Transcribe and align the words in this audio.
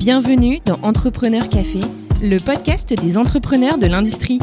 Bienvenue 0.00 0.60
dans 0.64 0.78
Entrepreneur 0.80 1.46
Café, 1.50 1.80
le 2.22 2.38
podcast 2.42 2.94
des 3.02 3.18
entrepreneurs 3.18 3.76
de 3.76 3.86
l'industrie. 3.86 4.38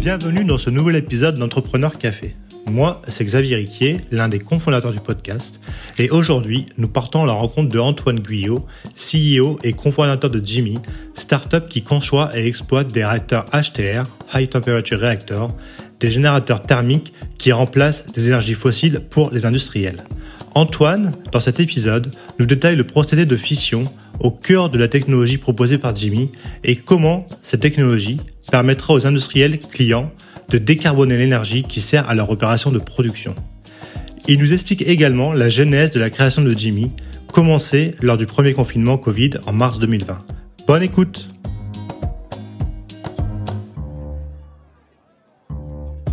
Bienvenue 0.00 0.44
dans 0.44 0.58
ce 0.58 0.68
nouvel 0.68 0.96
épisode 0.96 1.38
d'Entrepreneur 1.38 1.96
Café. 1.98 2.36
Moi, 2.70 3.00
c'est 3.08 3.24
Xavier 3.24 3.56
Riquier, 3.56 4.02
l'un 4.10 4.28
des 4.28 4.38
cofondateurs 4.38 4.92
du 4.92 5.00
podcast, 5.00 5.60
et 5.96 6.10
aujourd'hui, 6.10 6.66
nous 6.76 6.88
partons 6.88 7.22
à 7.22 7.26
la 7.26 7.32
rencontre 7.32 7.70
de 7.70 7.78
Antoine 7.78 8.20
Guyot, 8.20 8.60
CEO 8.94 9.56
et 9.64 9.72
cofondateur 9.72 10.28
de 10.28 10.44
Jimmy, 10.44 10.78
startup 11.14 11.70
qui 11.70 11.82
conçoit 11.82 12.36
et 12.36 12.46
exploite 12.46 12.92
des 12.92 13.02
réacteurs 13.02 13.46
HTR, 13.46 14.02
High 14.34 14.50
Temperature 14.50 15.00
Reactor, 15.00 15.56
des 16.00 16.10
générateurs 16.10 16.62
thermiques 16.62 17.14
qui 17.38 17.50
remplacent 17.50 18.04
des 18.12 18.28
énergies 18.28 18.52
fossiles 18.52 19.00
pour 19.08 19.30
les 19.30 19.46
industriels. 19.46 20.04
Antoine, 20.54 21.12
dans 21.32 21.40
cet 21.40 21.60
épisode, 21.60 22.10
nous 22.38 22.46
détaille 22.46 22.74
le 22.74 22.84
procédé 22.84 23.24
de 23.24 23.36
fission 23.36 23.84
au 24.18 24.30
cœur 24.30 24.68
de 24.68 24.78
la 24.78 24.88
technologie 24.88 25.38
proposée 25.38 25.78
par 25.78 25.94
Jimmy 25.94 26.30
et 26.64 26.74
comment 26.74 27.26
cette 27.42 27.60
technologie 27.60 28.20
permettra 28.50 28.94
aux 28.94 29.06
industriels 29.06 29.58
clients 29.58 30.12
de 30.48 30.58
décarboner 30.58 31.16
l'énergie 31.16 31.62
qui 31.62 31.80
sert 31.80 32.08
à 32.10 32.14
leur 32.14 32.30
opération 32.30 32.72
de 32.72 32.80
production. 32.80 33.34
Il 34.26 34.40
nous 34.40 34.52
explique 34.52 34.82
également 34.82 35.32
la 35.32 35.48
genèse 35.48 35.92
de 35.92 36.00
la 36.00 36.10
création 36.10 36.42
de 36.42 36.52
Jimmy, 36.52 36.90
commencée 37.32 37.94
lors 38.00 38.16
du 38.16 38.26
premier 38.26 38.52
confinement 38.52 38.98
Covid 38.98 39.30
en 39.46 39.52
mars 39.52 39.78
2020. 39.78 40.24
Bonne 40.66 40.82
écoute 40.82 41.28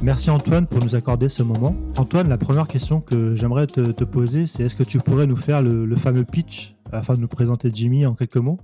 Merci 0.07 0.29
Antoine 0.29 0.67
pour 0.67 0.81
nous 0.81 0.95
accorder 0.95 1.27
ce 1.27 1.43
moment. 1.43 1.75
Antoine, 1.97 2.29
la 2.29 2.37
première 2.37 2.65
question 2.65 3.01
que 3.01 3.35
j'aimerais 3.35 3.67
te, 3.67 4.05
poser, 4.05 4.47
c'est 4.47 4.63
est-ce 4.63 4.73
que 4.73 4.83
tu 4.83 4.99
pourrais 4.99 5.27
nous 5.27 5.35
faire 5.35 5.61
le, 5.61 5.93
fameux 5.97 6.23
pitch 6.23 6.77
afin 6.93 7.15
de 7.15 7.19
nous 7.19 7.27
présenter 7.27 7.69
Jimmy 7.73 8.05
en 8.05 8.15
quelques 8.15 8.37
mots? 8.37 8.57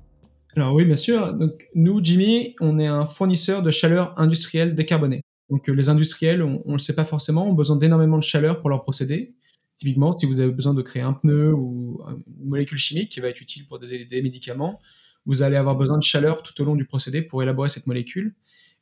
Alors 0.55 0.73
oui, 0.73 0.85
bien 0.85 0.95
sûr. 0.95 1.33
Donc 1.33 1.67
nous, 1.75 2.01
Jimmy, 2.01 2.55
on 2.61 2.79
est 2.79 2.87
un 2.87 3.05
fournisseur 3.05 3.61
de 3.61 3.71
chaleur 3.71 4.17
industrielle 4.17 4.73
décarbonée. 4.73 5.25
Donc 5.49 5.67
euh, 5.67 5.73
les 5.73 5.89
industriels, 5.89 6.43
on 6.43 6.63
ne 6.65 6.71
le 6.71 6.79
sait 6.79 6.95
pas 6.95 7.03
forcément, 7.03 7.49
ont 7.49 7.53
besoin 7.53 7.75
d'énormément 7.75 8.17
de 8.17 8.23
chaleur 8.23 8.61
pour 8.61 8.69
leur 8.69 8.83
procédé. 8.83 9.35
Typiquement, 9.75 10.17
si 10.17 10.25
vous 10.25 10.39
avez 10.39 10.53
besoin 10.53 10.73
de 10.73 10.81
créer 10.81 11.01
un 11.01 11.11
pneu 11.11 11.51
ou 11.53 12.01
une 12.07 12.47
molécule 12.47 12.77
chimique 12.77 13.11
qui 13.11 13.19
va 13.19 13.27
être 13.27 13.41
utile 13.41 13.67
pour 13.67 13.79
des, 13.79 14.21
médicaments, 14.21 14.79
vous 15.25 15.41
allez 15.41 15.57
avoir 15.57 15.75
besoin 15.75 15.97
de 15.97 16.03
chaleur 16.03 16.41
tout 16.41 16.61
au 16.61 16.63
long 16.63 16.77
du 16.77 16.85
procédé 16.85 17.21
pour 17.21 17.43
élaborer 17.43 17.67
cette 17.67 17.85
molécule. 17.85 18.33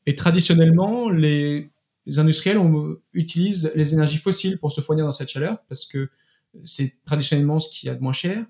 Et 0.05 0.13
traditionnellement, 0.13 1.09
les, 1.09 1.71
industriels 2.07 2.59
utilisent 3.13 3.71
les 3.75 3.93
énergies 3.93 4.17
fossiles 4.17 4.57
pour 4.57 4.71
se 4.71 4.81
fournir 4.81 5.05
dans 5.05 5.11
cette 5.11 5.29
chaleur 5.29 5.63
parce 5.69 5.85
que 5.85 6.09
c'est 6.65 7.03
traditionnellement 7.05 7.59
ce 7.59 7.71
qui 7.71 7.89
a 7.89 7.95
de 7.95 8.01
moins 8.01 8.13
cher. 8.13 8.45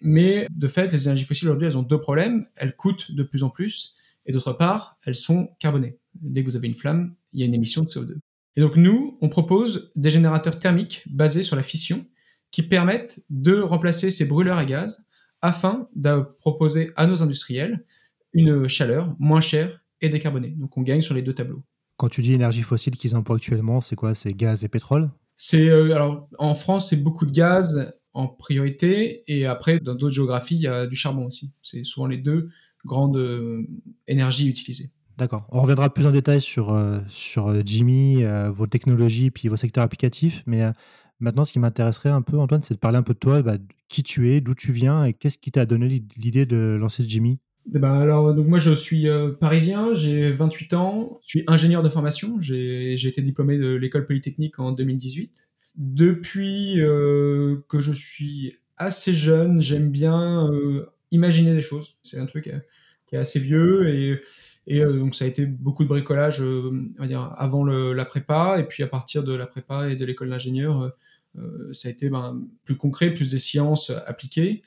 Mais 0.00 0.46
de 0.50 0.68
fait, 0.68 0.92
les 0.92 1.04
énergies 1.04 1.24
fossiles 1.24 1.48
aujourd'hui, 1.48 1.68
elles 1.68 1.78
ont 1.78 1.82
deux 1.82 2.00
problèmes. 2.00 2.46
Elles 2.56 2.74
coûtent 2.74 3.12
de 3.12 3.22
plus 3.22 3.42
en 3.42 3.50
plus 3.50 3.96
et 4.26 4.32
d'autre 4.32 4.52
part, 4.52 4.98
elles 5.04 5.16
sont 5.16 5.50
carbonées. 5.58 5.98
Dès 6.14 6.42
que 6.42 6.50
vous 6.50 6.56
avez 6.56 6.68
une 6.68 6.74
flamme, 6.74 7.14
il 7.32 7.40
y 7.40 7.42
a 7.42 7.46
une 7.46 7.54
émission 7.54 7.82
de 7.82 7.88
CO2. 7.88 8.16
Et 8.56 8.60
donc 8.60 8.76
nous, 8.76 9.18
on 9.20 9.28
propose 9.28 9.90
des 9.96 10.10
générateurs 10.10 10.58
thermiques 10.58 11.02
basés 11.06 11.42
sur 11.42 11.56
la 11.56 11.62
fission 11.62 12.06
qui 12.50 12.62
permettent 12.62 13.24
de 13.30 13.60
remplacer 13.60 14.10
ces 14.10 14.26
brûleurs 14.26 14.58
à 14.58 14.64
gaz 14.64 15.06
afin 15.40 15.88
de 15.96 16.22
proposer 16.40 16.90
à 16.96 17.06
nos 17.06 17.22
industriels 17.22 17.84
une 18.32 18.68
chaleur 18.68 19.16
moins 19.18 19.40
chère 19.40 19.80
et 20.00 20.08
décarbonée. 20.08 20.50
Donc 20.50 20.76
on 20.76 20.82
gagne 20.82 21.02
sur 21.02 21.14
les 21.14 21.22
deux 21.22 21.34
tableaux. 21.34 21.62
Quand 22.02 22.08
tu 22.08 22.20
dis 22.20 22.32
énergie 22.32 22.62
fossile 22.62 22.96
qu'ils 22.96 23.14
emploient 23.14 23.36
actuellement, 23.36 23.80
c'est 23.80 23.94
quoi? 23.94 24.12
C'est 24.12 24.34
gaz 24.34 24.64
et 24.64 24.68
pétrole? 24.68 25.08
C'est 25.36 25.68
euh, 25.68 25.94
alors 25.94 26.28
en 26.40 26.56
France, 26.56 26.90
c'est 26.90 26.96
beaucoup 26.96 27.26
de 27.26 27.30
gaz 27.30 27.94
en 28.12 28.26
priorité 28.26 29.22
et 29.28 29.46
après 29.46 29.78
dans 29.78 29.94
d'autres 29.94 30.12
géographies, 30.12 30.56
il 30.56 30.62
y 30.62 30.66
a 30.66 30.88
du 30.88 30.96
charbon 30.96 31.26
aussi. 31.26 31.54
C'est 31.62 31.84
souvent 31.84 32.08
les 32.08 32.16
deux 32.18 32.50
grandes 32.84 33.18
euh, 33.18 33.62
énergies 34.08 34.48
utilisées. 34.48 34.90
D'accord. 35.16 35.46
On 35.50 35.60
reviendra 35.60 35.94
plus 35.94 36.04
en 36.04 36.10
détail 36.10 36.40
sur, 36.40 36.72
euh, 36.72 36.98
sur 37.06 37.64
Jimmy, 37.64 38.24
vos 38.52 38.66
technologies, 38.66 39.30
puis 39.30 39.46
vos 39.46 39.54
secteurs 39.54 39.84
applicatifs. 39.84 40.42
Mais 40.44 40.64
maintenant, 41.20 41.44
ce 41.44 41.52
qui 41.52 41.60
m'intéresserait 41.60 42.10
un 42.10 42.22
peu, 42.22 42.36
Antoine, 42.36 42.64
c'est 42.64 42.74
de 42.74 42.80
parler 42.80 42.98
un 42.98 43.04
peu 43.04 43.14
de 43.14 43.20
toi, 43.20 43.42
bah, 43.42 43.58
qui 43.88 44.02
tu 44.02 44.32
es, 44.32 44.40
d'où 44.40 44.56
tu 44.56 44.72
viens 44.72 45.04
et 45.04 45.12
qu'est-ce 45.12 45.38
qui 45.38 45.52
t'a 45.52 45.66
donné 45.66 46.02
l'idée 46.16 46.46
de 46.46 46.76
lancer 46.80 47.04
Jimmy? 47.06 47.38
Ben 47.66 47.92
alors, 47.92 48.34
donc 48.34 48.46
moi 48.48 48.58
je 48.58 48.72
suis 48.72 49.06
parisien, 49.40 49.94
j'ai 49.94 50.32
28 50.32 50.74
ans, 50.74 51.20
je 51.22 51.28
suis 51.28 51.44
ingénieur 51.46 51.82
de 51.82 51.88
formation, 51.88 52.40
j'ai 52.40 52.94
été 52.94 53.22
diplômé 53.22 53.56
de 53.56 53.74
l'école 53.74 54.06
polytechnique 54.06 54.58
en 54.58 54.72
2018. 54.72 55.48
Depuis 55.76 56.74
que 56.76 57.80
je 57.80 57.92
suis 57.92 58.56
assez 58.78 59.14
jeune, 59.14 59.60
j'aime 59.60 59.90
bien 59.90 60.50
imaginer 61.12 61.54
des 61.54 61.62
choses. 61.62 61.96
C'est 62.02 62.18
un 62.18 62.26
truc 62.26 62.52
qui 63.06 63.14
est 63.14 63.18
assez 63.18 63.38
vieux 63.38 63.88
et, 63.88 64.22
et 64.66 64.80
euh, 64.80 64.98
donc 64.98 65.14
ça 65.14 65.24
a 65.24 65.28
été 65.28 65.46
beaucoup 65.46 65.84
de 65.84 65.88
bricolage, 65.88 66.40
euh, 66.40 66.70
on 66.98 67.02
va 67.02 67.06
dire 67.06 67.34
avant 67.36 67.64
le, 67.64 67.92
la 67.92 68.04
prépa 68.04 68.58
et 68.58 68.64
puis 68.64 68.82
à 68.82 68.86
partir 68.86 69.24
de 69.24 69.34
la 69.34 69.46
prépa 69.46 69.88
et 69.88 69.96
de 69.96 70.04
l'école 70.04 70.30
d'ingénieur, 70.30 70.92
euh, 71.38 71.72
ça 71.72 71.88
a 71.88 71.90
été 71.90 72.10
ben, 72.10 72.42
plus 72.64 72.76
concret, 72.76 73.14
plus 73.14 73.30
des 73.30 73.38
sciences 73.38 73.90
appliquées. 74.06 74.62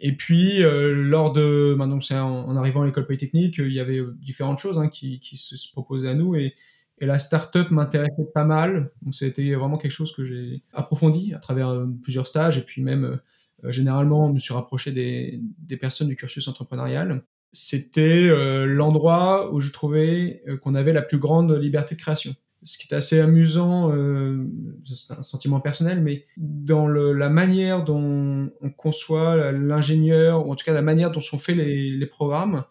Et 0.00 0.16
puis 0.16 0.62
lors 0.62 1.32
de, 1.32 1.74
ben, 1.78 1.86
donc 1.86 2.02
en, 2.10 2.16
en, 2.16 2.56
arrivant 2.56 2.82
à 2.82 2.86
l'école 2.86 3.06
polytechnique, 3.06 3.58
il 3.58 3.72
y 3.72 3.80
avait 3.80 4.00
différentes 4.18 4.58
choses 4.58 4.78
hein, 4.78 4.88
qui, 4.88 5.20
qui, 5.20 5.36
se 5.36 5.70
proposaient 5.72 6.08
à 6.08 6.14
nous 6.14 6.34
et, 6.34 6.54
et 6.98 7.06
la 7.06 7.18
start-up 7.18 7.70
m'intéressait 7.70 8.30
pas 8.34 8.44
mal. 8.44 8.92
Donc 9.02 9.14
c'était 9.14 9.54
vraiment 9.54 9.76
quelque 9.76 9.92
chose 9.92 10.14
que 10.14 10.24
j'ai 10.24 10.62
approfondi 10.72 11.34
à 11.34 11.38
travers 11.38 11.86
plusieurs 12.02 12.26
stages 12.26 12.56
et 12.56 12.62
puis 12.62 12.82
même 12.82 13.20
généralement 13.64 14.28
je 14.28 14.32
me 14.32 14.38
suis 14.38 14.54
rapproché 14.54 14.90
des, 14.90 15.38
des 15.58 15.76
personnes 15.76 16.08
du 16.08 16.16
cursus 16.16 16.48
entrepreneurial 16.48 17.22
c'était 17.52 18.28
euh, 18.28 18.64
l'endroit 18.66 19.52
où 19.52 19.60
je 19.60 19.72
trouvais 19.72 20.42
euh, 20.48 20.56
qu'on 20.56 20.74
avait 20.74 20.92
la 20.92 21.02
plus 21.02 21.18
grande 21.18 21.52
liberté 21.52 21.94
de 21.94 22.00
création. 22.00 22.34
Ce 22.62 22.76
qui 22.76 22.86
est 22.90 22.94
assez 22.94 23.20
amusant, 23.20 23.90
euh, 23.90 24.44
c'est 24.84 25.14
un 25.14 25.22
sentiment 25.22 25.60
personnel, 25.60 26.02
mais 26.02 26.26
dans 26.36 26.86
le, 26.86 27.12
la 27.12 27.30
manière 27.30 27.84
dont 27.84 28.50
on 28.60 28.70
conçoit 28.70 29.52
l'ingénieur, 29.52 30.46
ou 30.46 30.52
en 30.52 30.56
tout 30.56 30.64
cas 30.64 30.74
la 30.74 30.82
manière 30.82 31.10
dont 31.10 31.20
sont 31.22 31.38
faits 31.38 31.56
les, 31.56 31.90
les 31.90 32.06
programmes, 32.06 32.64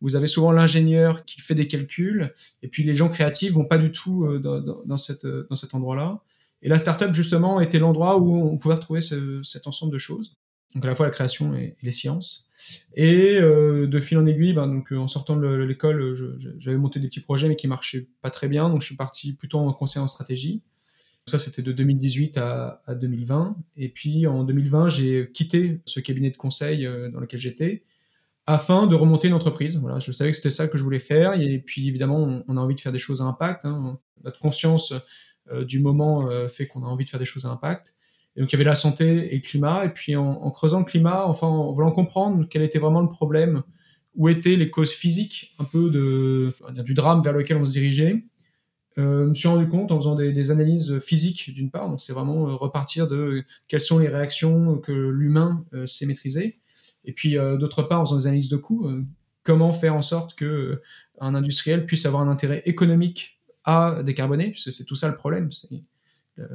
vous 0.00 0.16
avez 0.16 0.26
souvent 0.26 0.52
l'ingénieur 0.52 1.24
qui 1.24 1.40
fait 1.40 1.54
des 1.54 1.68
calculs, 1.68 2.34
et 2.62 2.68
puis 2.68 2.82
les 2.82 2.96
gens 2.96 3.08
créatifs 3.08 3.52
vont 3.52 3.64
pas 3.64 3.78
du 3.78 3.92
tout 3.92 4.38
dans, 4.38 4.60
dans, 4.60 4.84
dans, 4.84 4.96
cette, 4.96 5.26
dans 5.26 5.56
cet 5.56 5.74
endroit-là. 5.74 6.22
Et 6.62 6.68
la 6.68 6.78
startup, 6.78 7.14
justement, 7.14 7.60
était 7.60 7.78
l'endroit 7.78 8.18
où 8.18 8.50
on 8.50 8.58
pouvait 8.58 8.74
retrouver 8.74 9.00
ce, 9.00 9.42
cet 9.42 9.66
ensemble 9.66 9.92
de 9.92 9.98
choses. 9.98 10.36
Donc 10.74 10.84
à 10.84 10.88
la 10.88 10.96
fois 10.96 11.06
la 11.06 11.12
création 11.12 11.54
et 11.54 11.76
les 11.82 11.92
sciences. 11.92 12.45
Et 12.94 13.38
euh, 13.38 13.86
de 13.86 14.00
fil 14.00 14.18
en 14.18 14.26
aiguille, 14.26 14.54
ben, 14.54 14.66
donc, 14.66 14.92
euh, 14.92 14.96
en 14.96 15.08
sortant 15.08 15.36
de 15.36 15.46
l'école, 15.46 16.16
j'avais 16.58 16.78
monté 16.78 16.98
des 16.98 17.08
petits 17.08 17.20
projets 17.20 17.48
mais 17.48 17.56
qui 17.56 17.68
marchaient 17.68 18.08
pas 18.22 18.30
très 18.30 18.48
bien, 18.48 18.68
donc 18.68 18.80
je 18.80 18.86
suis 18.86 18.96
parti 18.96 19.34
plutôt 19.34 19.58
en 19.58 19.72
conseil 19.72 20.02
en 20.02 20.08
stratégie. 20.08 20.62
Ça, 21.26 21.38
c'était 21.38 21.62
de 21.62 21.72
2018 21.72 22.38
à, 22.38 22.82
à, 22.86 22.94
2020. 22.94 23.56
Et 23.76 23.88
puis 23.88 24.26
en 24.26 24.44
2020, 24.44 24.90
j'ai 24.90 25.30
quitté 25.32 25.80
ce 25.84 25.98
cabinet 26.00 26.30
de 26.30 26.36
conseil 26.36 26.86
euh, 26.86 27.10
dans 27.10 27.20
lequel 27.20 27.40
j'étais 27.40 27.82
afin 28.46 28.86
de 28.86 28.94
remonter 28.94 29.26
une 29.26 29.34
entreprise. 29.34 29.76
Voilà, 29.78 29.98
je 29.98 30.12
savais 30.12 30.30
que 30.30 30.36
c'était 30.36 30.50
ça 30.50 30.68
que 30.68 30.78
je 30.78 30.84
voulais 30.84 31.00
faire. 31.00 31.34
Et 31.40 31.58
puis 31.58 31.88
évidemment, 31.88 32.44
on, 32.46 32.56
a 32.56 32.60
envie 32.60 32.76
de 32.76 32.80
faire 32.80 32.92
des 32.92 33.00
choses 33.00 33.20
à 33.20 33.24
impact. 33.24 33.64
Hein. 33.64 33.98
Notre 34.24 34.38
conscience 34.38 34.94
du 35.62 35.80
moment 35.80 36.28
fait 36.48 36.68
qu'on 36.68 36.84
a 36.84 36.86
envie 36.86 37.04
de 37.04 37.10
faire 37.10 37.18
des 37.18 37.26
choses 37.26 37.44
à 37.44 37.50
impact. 37.50 37.96
Donc 38.36 38.52
il 38.52 38.52
y 38.52 38.56
avait 38.56 38.64
la 38.64 38.74
santé 38.74 39.32
et 39.32 39.36
le 39.36 39.42
climat. 39.42 39.84
Et 39.84 39.88
puis 39.88 40.16
en, 40.16 40.50
creusant 40.50 40.80
le 40.80 40.84
climat, 40.84 41.26
enfin 41.26 41.46
en 41.46 41.72
voulant 41.72 41.92
comprendre 41.92 42.46
quel 42.48 42.62
était 42.62 42.78
vraiment 42.78 43.00
le 43.00 43.08
problème, 43.08 43.62
où 44.14 44.28
étaient 44.28 44.56
les 44.56 44.70
causes 44.70 44.92
physiques 44.92 45.54
un 45.58 45.64
peu 45.64 45.90
de, 45.90 46.54
du 46.82 46.94
drame 46.94 47.22
vers 47.22 47.32
lequel 47.32 47.58
on 47.58 47.66
se 47.66 47.72
dirigeait, 47.72 48.24
euh, 48.98 49.24
je 49.24 49.28
me 49.28 49.34
suis 49.34 49.48
rendu 49.48 49.68
compte 49.68 49.92
en 49.92 49.98
faisant 49.98 50.14
des, 50.14 50.50
analyses 50.50 50.98
physiques 51.00 51.52
d'une 51.54 51.70
part, 51.70 51.90
donc 51.90 52.00
c'est 52.00 52.14
vraiment 52.14 52.48
euh, 52.48 52.54
repartir 52.54 53.06
de 53.06 53.44
quelles 53.68 53.80
sont 53.80 53.98
les 53.98 54.08
réactions 54.08 54.78
que 54.78 54.92
l'humain 54.92 55.64
euh, 55.74 55.86
sait 55.86 56.06
maîtriser, 56.06 56.56
et 57.04 57.12
puis 57.12 57.36
euh, 57.36 57.58
d'autre 57.58 57.82
part 57.82 58.00
en 58.00 58.06
faisant 58.06 58.16
des 58.16 58.26
analyses 58.26 58.48
de 58.48 58.56
coûts, 58.56 58.88
comment 59.42 59.72
faire 59.72 59.94
en 59.94 60.02
sorte 60.02 60.34
que 60.34 60.80
un 61.20 61.34
industriel 61.34 61.84
puisse 61.86 62.06
avoir 62.06 62.22
un 62.22 62.28
intérêt 62.28 62.62
économique 62.64 63.38
à 63.64 64.02
décarboner, 64.02 64.50
puisque 64.50 64.72
c'est 64.72 64.84
tout 64.84 64.96
ça 64.96 65.08
le 65.08 65.16
problème. 65.16 65.50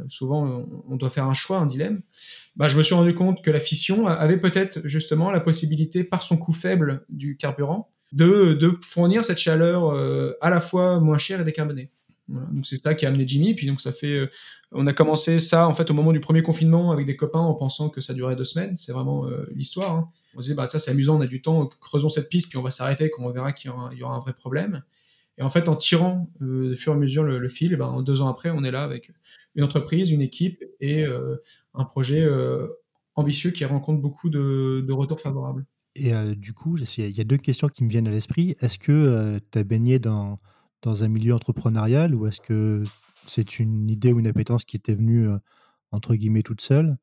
Souvent 0.09 0.65
on 0.87 0.95
doit 0.95 1.09
faire 1.09 1.25
un 1.25 1.33
choix, 1.33 1.57
un 1.57 1.65
dilemme, 1.65 2.01
bah, 2.55 2.67
je 2.67 2.77
me 2.77 2.83
suis 2.83 2.95
rendu 2.95 3.13
compte 3.13 3.43
que 3.43 3.51
la 3.51 3.59
fission 3.59 4.07
avait 4.07 4.37
peut-être 4.37 4.81
justement 4.85 5.31
la 5.31 5.39
possibilité, 5.39 6.03
par 6.03 6.23
son 6.23 6.37
coût 6.37 6.53
faible 6.53 7.05
du 7.09 7.37
carburant, 7.37 7.91
de, 8.11 8.53
de 8.53 8.77
fournir 8.81 9.23
cette 9.23 9.37
chaleur 9.37 9.89
euh, 9.89 10.33
à 10.41 10.49
la 10.49 10.59
fois 10.59 10.99
moins 10.99 11.17
chère 11.17 11.41
et 11.41 11.43
décarbonée. 11.43 11.91
Donc 12.27 12.65
c'est 12.65 12.77
ça 12.77 12.93
qui 12.93 13.05
a 13.05 13.09
amené 13.09 13.27
Jimmy. 13.27 13.53
Puis 13.53 13.67
donc 13.67 13.81
ça 13.81 13.91
fait, 13.91 14.17
euh, 14.17 14.29
on 14.71 14.87
a 14.87 14.93
commencé 14.93 15.39
ça 15.39 15.67
en 15.67 15.73
fait 15.73 15.89
au 15.89 15.93
moment 15.93 16.11
du 16.11 16.19
premier 16.19 16.43
confinement 16.43 16.91
avec 16.91 17.05
des 17.05 17.15
copains 17.15 17.39
en 17.39 17.53
pensant 17.53 17.89
que 17.89 18.01
ça 18.01 18.13
durait 18.13 18.35
deux 18.35 18.45
semaines. 18.45 18.77
C'est 18.77 18.93
vraiment 18.93 19.25
l'histoire. 19.53 19.95
Hein. 19.95 20.11
On 20.35 20.41
se 20.41 20.47
dit 20.47 20.53
bah 20.53 20.69
ça 20.69 20.79
c'est 20.79 20.91
amusant, 20.91 21.17
on 21.17 21.21
a 21.21 21.27
du 21.27 21.41
temps, 21.41 21.67
creusons 21.81 22.09
cette 22.09 22.29
piste 22.29 22.49
puis 22.49 22.57
on 22.57 22.61
va 22.61 22.71
s'arrêter 22.71 23.09
quand 23.09 23.23
on 23.23 23.31
verra 23.31 23.51
qu'il 23.51 23.71
y, 23.71 23.97
y, 23.97 24.03
aura 24.03 24.15
un 24.15 24.19
vrai 24.19 24.33
problème. 24.33 24.83
Et 25.37 25.43
en 25.43 25.49
fait 25.49 25.67
en 25.67 25.75
tirant 25.75 26.29
euh, 26.41 26.73
au 26.73 26.75
fur 26.75 26.93
et 26.93 26.95
à 26.95 26.99
mesure 26.99 27.23
le, 27.23 27.49
fil, 27.49 27.75
bah, 27.75 27.93
deux 28.01 28.21
ans 28.21 28.27
après 28.27 28.49
on 28.49 28.63
est 28.63 28.71
là 28.71 28.83
avec 28.83 29.11
une 29.55 29.63
entreprise, 29.63 30.11
une 30.11 30.21
équipe 30.21 30.63
et 30.79 31.05
un 31.73 31.83
projet 31.85 32.27
ambitieux 33.15 33.51
qui 33.51 33.65
rencontre 33.65 34.01
beaucoup 34.01 34.29
de, 34.29 34.91
retours 34.91 35.19
favorables. 35.19 35.65
Et 35.95 36.13
du 36.35 36.53
coup, 36.53 36.77
il 36.77 37.17
y 37.17 37.21
a 37.21 37.23
deux 37.23 37.37
questions 37.37 37.67
qui 37.67 37.83
me 37.83 37.89
viennent 37.89 38.07
à 38.07 38.11
l'esprit. 38.11 38.55
Est-ce 38.61 38.79
que 38.79 39.39
tu 39.51 39.59
as 39.59 39.63
baigné 39.63 39.99
dans, 39.99 40.39
dans 40.81 41.03
un 41.03 41.09
milieu 41.09 41.33
entrepreneurial 41.33 42.15
ou 42.15 42.27
est-ce 42.27 42.41
que 42.41 42.83
c'est 43.27 43.59
une 43.59 43.89
idée 43.89 44.13
ou 44.13 44.19
une 44.19 44.27
appétence 44.27 44.63
qui 44.63 44.79
t'est 44.79 44.95
venue, 44.95 45.27
entre 45.91 46.15
guillemets, 46.15 46.43
toute 46.43 46.61
seule? 46.61 46.97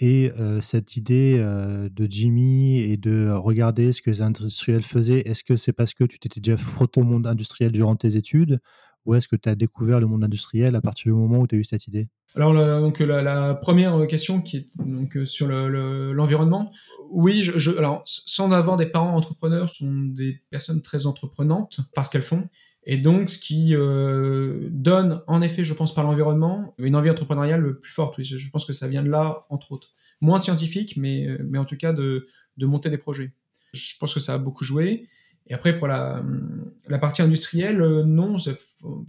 Et 0.00 0.30
cette 0.60 0.96
idée 0.96 1.38
de 1.38 2.06
Jimmy 2.08 2.78
et 2.78 2.96
de 2.96 3.30
regarder 3.30 3.92
ce 3.92 4.02
que 4.02 4.10
les 4.10 4.22
industriels 4.22 4.82
faisaient, 4.82 5.20
est-ce 5.20 5.42
que 5.42 5.56
c'est 5.56 5.72
parce 5.72 5.94
que 5.94 6.04
tu 6.04 6.18
t'étais 6.18 6.40
déjà 6.40 6.56
frotté 6.56 7.00
au 7.00 7.04
monde 7.04 7.26
industriel 7.26 7.72
durant 7.72 7.96
tes 7.96 8.16
études 8.16 8.60
ou 9.08 9.14
est-ce 9.14 9.26
que 9.26 9.36
tu 9.36 9.48
as 9.48 9.54
découvert 9.54 10.00
le 10.00 10.06
monde 10.06 10.22
industriel 10.22 10.76
à 10.76 10.82
partir 10.82 11.06
du 11.06 11.18
moment 11.18 11.38
où 11.38 11.46
tu 11.46 11.56
as 11.56 11.58
eu 11.58 11.64
cette 11.64 11.86
idée? 11.86 12.08
Alors, 12.36 12.52
la, 12.52 12.78
donc, 12.78 13.00
la, 13.00 13.54
première 13.54 14.06
question 14.06 14.42
qui 14.42 14.58
est 14.58 14.66
donc, 14.78 15.16
sur 15.24 15.48
l'environnement, 15.48 16.70
oui, 17.10 17.42
je, 17.42 17.70
alors, 17.78 18.02
sans 18.04 18.52
avoir 18.52 18.76
des 18.76 18.84
parents 18.84 19.16
entrepreneurs, 19.16 19.70
sont 19.70 19.90
des 19.90 20.42
personnes 20.50 20.82
très 20.82 21.06
entreprenantes 21.06 21.80
parce 21.94 22.10
qu'elles 22.10 22.20
font. 22.20 22.50
Et 22.84 22.98
donc, 22.98 23.30
ce 23.30 23.38
qui 23.38 23.74
euh, 23.74 24.68
donne, 24.70 25.22
en 25.26 25.40
effet, 25.40 25.64
je 25.64 25.72
pense, 25.72 25.94
par 25.94 26.04
l'environnement, 26.04 26.74
une 26.76 26.94
envie 26.94 27.08
entrepreneuriale 27.08 27.80
plus 27.80 27.92
forte. 27.92 28.18
Oui, 28.18 28.24
je, 28.24 28.50
pense 28.50 28.66
que 28.66 28.74
ça 28.74 28.88
vient 28.88 29.02
de 29.02 29.08
là, 29.08 29.46
entre 29.48 29.72
autres. 29.72 29.94
Moins 30.20 30.38
scientifique, 30.38 30.98
mais, 30.98 31.28
mais 31.48 31.56
en 31.56 31.64
tout 31.64 31.78
cas 31.78 31.94
de, 31.94 32.28
de 32.58 32.66
monter 32.66 32.90
des 32.90 32.98
projets. 32.98 33.32
Je 33.72 33.94
pense 33.98 34.12
que 34.12 34.20
ça 34.20 34.34
a 34.34 34.38
beaucoup 34.38 34.64
joué. 34.64 35.06
Et 35.48 35.54
après, 35.54 35.78
pour 35.78 35.88
la, 35.88 36.22
partie 37.00 37.22
industrielle, 37.22 37.80
euh, 37.80 38.04
non. 38.04 38.36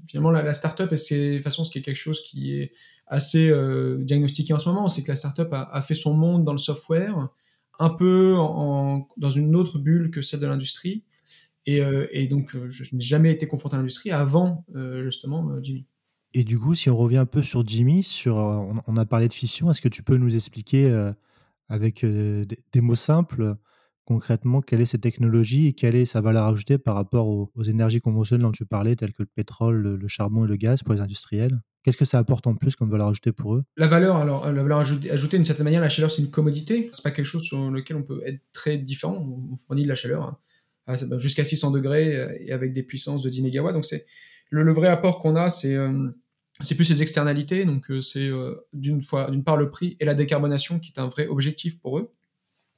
Finalement, 0.07 0.31
la, 0.31 0.41
la 0.41 0.53
start-up, 0.53 0.95
c'est 0.95 1.37
de 1.37 1.43
façon, 1.43 1.65
ce 1.65 1.71
qui 1.71 1.79
est 1.79 1.81
quelque 1.81 1.97
chose 1.97 2.21
qui 2.21 2.55
est 2.55 2.71
assez 3.07 3.49
euh, 3.49 3.97
diagnostiqué 3.99 4.53
en 4.53 4.59
ce 4.59 4.69
moment, 4.69 4.87
c'est 4.87 5.03
que 5.03 5.09
la 5.09 5.15
start-up 5.15 5.51
a, 5.51 5.63
a, 5.63 5.81
fait 5.81 5.95
son 5.95 6.13
monde 6.13 6.45
dans 6.45 6.53
le 6.53 6.59
software, 6.59 7.27
un 7.79 7.89
peu 7.89 8.35
dans 8.35 9.31
une 9.31 9.55
autre 9.55 9.79
bulle 9.79 10.11
que 10.11 10.21
celle 10.21 10.39
de 10.39 10.47
l'industrie. 10.47 11.03
Et, 11.65 12.27
donc, 12.27 12.55
euh, 12.55 12.67
je, 12.71 12.95
n'ai 12.95 13.01
jamais 13.01 13.31
été 13.31 13.47
confronté 13.47 13.75
à 13.75 13.79
l'industrie 13.79 14.11
avant, 14.11 14.65
justement, 15.03 15.61
Jimmy. 15.61 15.85
Et 16.33 16.43
du 16.43 16.57
coup, 16.57 16.73
si 16.73 16.89
on 16.89 16.97
revient 16.97 17.17
un 17.17 17.25
peu 17.25 17.43
sur 17.43 17.67
Jimmy, 17.67 18.01
sur, 18.01 18.37
on, 18.37 18.97
a 18.97 19.05
parlé 19.05 19.27
de 19.27 19.33
fission, 19.33 19.69
est-ce 19.69 19.81
que 19.81 19.87
tu 19.87 20.03
peux 20.03 20.17
nous 20.17 20.35
expliquer 20.35 21.11
avec 21.67 22.03
des, 22.03 22.81
mots 22.81 22.95
simples 22.95 23.55
concrètement 24.09 24.61
quelle 24.61 24.81
est 24.81 24.87
cette 24.87 25.01
technologie 25.01 25.67
et 25.67 25.73
quelle 25.73 25.95
est 25.95 26.05
sa 26.05 26.19
valeur 26.19 26.45
ajoutée 26.45 26.79
par 26.79 26.95
rapport 26.95 27.27
aux, 27.27 27.63
énergies 27.63 28.01
conventionnelles 28.01 28.41
dont 28.41 28.51
tu 28.51 28.65
parlais, 28.65 28.95
telles 28.95 29.13
que 29.13 29.21
le 29.21 29.29
pétrole, 29.33 29.81
le, 29.81 30.07
charbon 30.07 30.45
et 30.45 30.47
le 30.47 30.55
gaz 30.55 30.81
pour 30.81 30.95
les 30.95 30.99
industriels? 30.99 31.61
Qu'est-ce 31.83 31.95
que 31.95 32.05
ça 32.05 32.17
apporte 32.17 32.47
en 32.47 32.55
plus 32.55 32.75
comme 32.75 32.89
valeur 32.89 33.09
ajoutée 33.09 33.31
pour 33.31 33.53
eux? 33.53 33.63
La 33.77 33.87
valeur, 33.87 34.17
alors 34.17 34.51
la 34.51 34.63
valeur 34.63 34.79
ajoutée, 34.79 35.37
d'une 35.37 35.45
certaine 35.45 35.63
manière, 35.63 35.79
la 35.79 35.89
chaleur 35.89 36.11
c'est 36.11 36.23
une 36.23 36.31
commodité. 36.31 36.89
C'est 36.91 37.03
pas 37.03 37.11
quelque 37.11 37.27
chose 37.27 37.43
sur 37.43 37.69
lequel 37.69 37.97
on 37.97 38.03
peut 38.03 38.21
être 38.25 38.41
très 38.51 38.79
différent. 38.79 39.15
On 39.15 39.57
fournit 39.67 39.83
de 39.83 39.89
la 39.89 39.95
chaleur. 39.95 40.23
Hein. 40.23 40.37
Ah, 40.87 40.95
jusqu'à 41.19 41.45
600 41.45 41.69
degrés 41.69 42.15
euh, 42.15 42.35
et 42.39 42.51
avec 42.51 42.73
des 42.73 42.81
puissances 42.81 43.21
de 43.21 43.29
10 43.29 43.43
MW. 43.43 43.73
Donc 43.73 43.85
c'est 43.85 44.07
le, 44.49 44.73
vrai 44.73 44.87
apport 44.87 45.19
qu'on 45.19 45.35
a, 45.35 45.51
c'est 45.51 45.75
euh, 45.75 46.09
c'est 46.61 46.73
plus 46.73 46.89
les 46.89 47.03
externalités. 47.03 47.63
Donc 47.63 47.91
euh, 47.91 48.01
c'est 48.01 48.31
d'une 48.73 49.03
fois 49.03 49.29
d'une 49.29 49.43
part 49.43 49.55
le 49.55 49.69
prix 49.69 49.97
et 49.99 50.05
la 50.05 50.15
décarbonation 50.15 50.79
qui 50.79 50.91
est 50.95 50.99
un 50.99 51.07
vrai 51.07 51.27
objectif 51.27 51.79
pour 51.79 51.99
eux. 51.99 52.11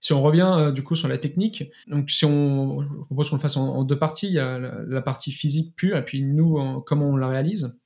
Si 0.01 0.13
on 0.13 0.21
revient 0.21 0.71
du 0.73 0.83
coup 0.83 0.95
sur 0.95 1.07
la 1.07 1.17
technique, 1.17 1.63
donc 1.87 2.09
si 2.09 2.25
on 2.25 2.81
je 2.81 2.87
propose 3.05 3.29
qu'on 3.29 3.35
le 3.37 3.41
fasse 3.41 3.55
en, 3.55 3.83
deux 3.83 3.97
parties, 3.97 4.27
il 4.27 4.33
y 4.33 4.39
a 4.39 4.57
la, 4.59 5.01
partie 5.01 5.31
physique 5.31 5.75
pure 5.75 5.95
et 5.95 6.03
puis 6.03 6.23
nous 6.23 6.81
comment 6.81 7.09
on 7.09 7.17
la 7.17 7.27
réalise. 7.27 7.77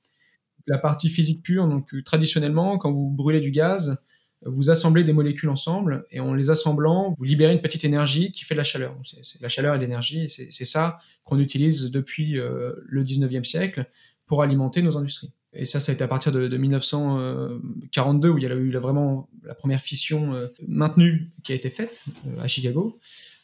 La 0.66 0.78
partie 0.78 1.10
physique 1.10 1.42
pure, 1.42 1.68
donc 1.68 1.94
traditionnellement 2.04 2.78
quand 2.78 2.90
vous 2.90 3.10
brûlez 3.10 3.40
du 3.40 3.50
gaz, 3.50 3.98
vous 4.44 4.70
assemblez 4.70 5.04
des 5.04 5.12
molécules 5.12 5.48
ensemble 5.48 6.06
et 6.10 6.20
en 6.20 6.34
les 6.34 6.50
assemblant, 6.50 7.14
vous 7.18 7.24
libérez 7.24 7.52
une 7.52 7.60
petite 7.60 7.84
énergie 7.84 8.32
qui 8.32 8.44
fait 8.44 8.54
de 8.54 8.58
la 8.58 8.64
chaleur. 8.64 8.96
C'est 9.04 9.40
la 9.40 9.48
chaleur 9.48 9.74
et 9.74 9.78
l'énergie, 9.78 10.28
c'est 10.28 10.64
ça 10.64 10.98
qu'on 11.24 11.38
utilise 11.38 11.90
depuis 11.90 12.38
euh, 12.38 12.72
le 12.86 13.02
19e 13.02 13.44
siècle 13.44 13.86
pour 14.26 14.42
alimenter 14.42 14.82
nos 14.82 14.96
industries. 14.96 15.32
Et 15.56 15.64
ça, 15.64 15.80
ça 15.80 15.90
a 15.90 15.94
été 15.94 16.04
à 16.04 16.08
partir 16.08 16.32
de, 16.32 16.56
1942 16.56 18.28
où 18.28 18.38
il 18.38 18.44
y 18.44 18.46
a 18.46 18.54
eu 18.54 18.70
vraiment 18.76 19.28
la 19.42 19.54
première 19.54 19.80
fission 19.80 20.34
euh, 20.34 20.48
maintenue 20.68 21.30
qui 21.42 21.52
a 21.52 21.54
été 21.54 21.70
faite 21.70 22.02
euh, 22.26 22.42
à 22.42 22.48
Chicago. 22.48 22.98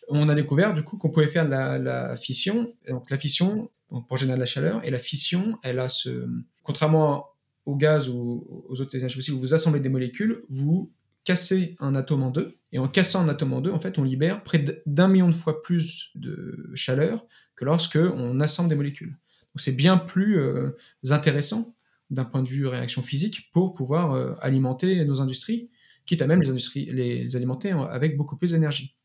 On 0.08 0.28
a 0.28 0.34
découvert 0.34 0.74
du 0.74 0.82
coup 0.82 0.98
qu'on 0.98 1.08
pouvait 1.08 1.28
faire 1.28 1.48
la, 1.48 2.16
fission. 2.16 2.72
Donc 2.88 3.10
la 3.10 3.18
fission 3.18 3.70
pour 4.08 4.16
générer 4.16 4.36
de 4.36 4.40
la 4.40 4.46
chaleur 4.46 4.84
et 4.84 4.90
la 4.90 4.98
fission, 4.98 5.58
elle 5.62 5.78
a 5.78 5.88
ce, 5.88 6.26
contrairement 6.62 7.26
au 7.66 7.76
gaz 7.76 8.08
ou 8.08 8.64
aux 8.68 8.80
autres 8.80 8.96
énergies 8.96 9.16
fossiles, 9.16 9.34
vous 9.34 9.54
assemblez 9.54 9.80
des 9.80 9.88
molécules, 9.88 10.42
vous 10.50 10.90
cassez 11.24 11.76
un 11.78 11.94
atome 11.94 12.24
en 12.24 12.30
deux, 12.30 12.56
et 12.72 12.78
en 12.78 12.88
cassant 12.88 13.20
un 13.20 13.28
atome 13.28 13.52
en 13.52 13.60
deux, 13.60 13.70
en 13.70 13.78
fait, 13.78 13.98
on 13.98 14.02
libère 14.02 14.42
près 14.42 14.64
d'un 14.86 15.08
million 15.08 15.28
de 15.28 15.34
fois 15.34 15.62
plus 15.62 16.10
de 16.16 16.70
chaleur 16.74 17.24
que 17.54 17.64
lorsque 17.64 17.96
on 17.96 18.40
assemble 18.40 18.68
des 18.68 18.74
molécules. 18.74 19.10
Donc 19.10 19.60
c'est 19.60 19.76
bien 19.76 19.98
plus 19.98 20.40
euh, 20.40 20.70
intéressant 21.10 21.72
d'un 22.12 22.24
point 22.24 22.42
de 22.42 22.48
vue 22.48 22.66
réaction 22.66 23.02
physique 23.02 23.50
pour 23.52 23.74
pouvoir 23.74 24.12
euh, 24.12 24.34
alimenter 24.40 25.04
nos 25.04 25.20
industries, 25.20 25.70
quitte 26.06 26.22
à 26.22 26.26
même 26.26 26.40
les 26.40 26.50
industries 26.50 26.86
les, 26.92 27.36
alimenter 27.36 27.70
avec 27.70 28.16
beaucoup 28.16 28.36
plus 28.36 28.52
d'énergie. 28.52 28.96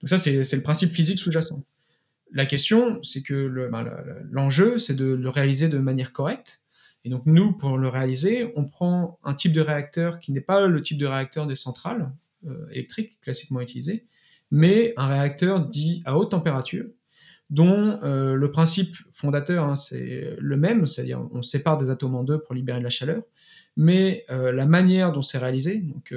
Donc 0.00 0.08
ça, 0.08 0.18
c'est 0.18 0.56
le 0.56 0.62
principe 0.62 0.90
physique 0.90 1.18
sous-jacent. 1.18 1.62
La 2.32 2.46
question, 2.46 3.02
c'est 3.02 3.22
que 3.22 3.68
ben, 3.70 3.84
l'enjeu, 4.30 4.78
c'est 4.78 4.96
de 4.96 5.04
le 5.04 5.28
réaliser 5.28 5.68
de 5.68 5.78
manière 5.78 6.12
correcte, 6.12 6.64
et 7.04 7.10
donc 7.10 7.22
nous, 7.26 7.52
pour 7.52 7.76
le 7.76 7.88
réaliser, 7.88 8.52
on 8.56 8.64
prend 8.64 9.18
un 9.24 9.34
type 9.34 9.52
de 9.52 9.60
réacteur 9.60 10.20
qui 10.20 10.32
n'est 10.32 10.40
pas 10.40 10.66
le 10.66 10.82
type 10.82 10.98
de 10.98 11.06
réacteur 11.06 11.46
des 11.46 11.56
centrales 11.56 12.10
euh, 12.46 12.66
électriques 12.70 13.20
classiquement 13.20 13.60
utilisées, 13.60 14.06
mais 14.50 14.94
un 14.96 15.06
réacteur 15.06 15.66
dit 15.66 16.02
à 16.06 16.16
haute 16.16 16.30
température, 16.30 16.86
dont 17.54 18.00
euh, 18.02 18.34
le 18.34 18.50
principe 18.50 18.96
fondateur, 19.10 19.64
hein, 19.64 19.76
c'est 19.76 20.36
le 20.38 20.56
même, 20.56 20.86
c'est-à-dire 20.86 21.26
on 21.32 21.42
sépare 21.42 21.78
des 21.78 21.90
atomes 21.90 22.14
en 22.14 22.24
deux 22.24 22.38
pour 22.38 22.54
libérer 22.54 22.78
de 22.78 22.84
la 22.84 22.90
chaleur, 22.90 23.22
mais 23.76 24.24
euh, 24.30 24.52
la 24.52 24.66
manière 24.66 25.12
dont 25.12 25.22
c'est 25.22 25.38
réalisé, 25.38 25.78
donc 25.78 26.14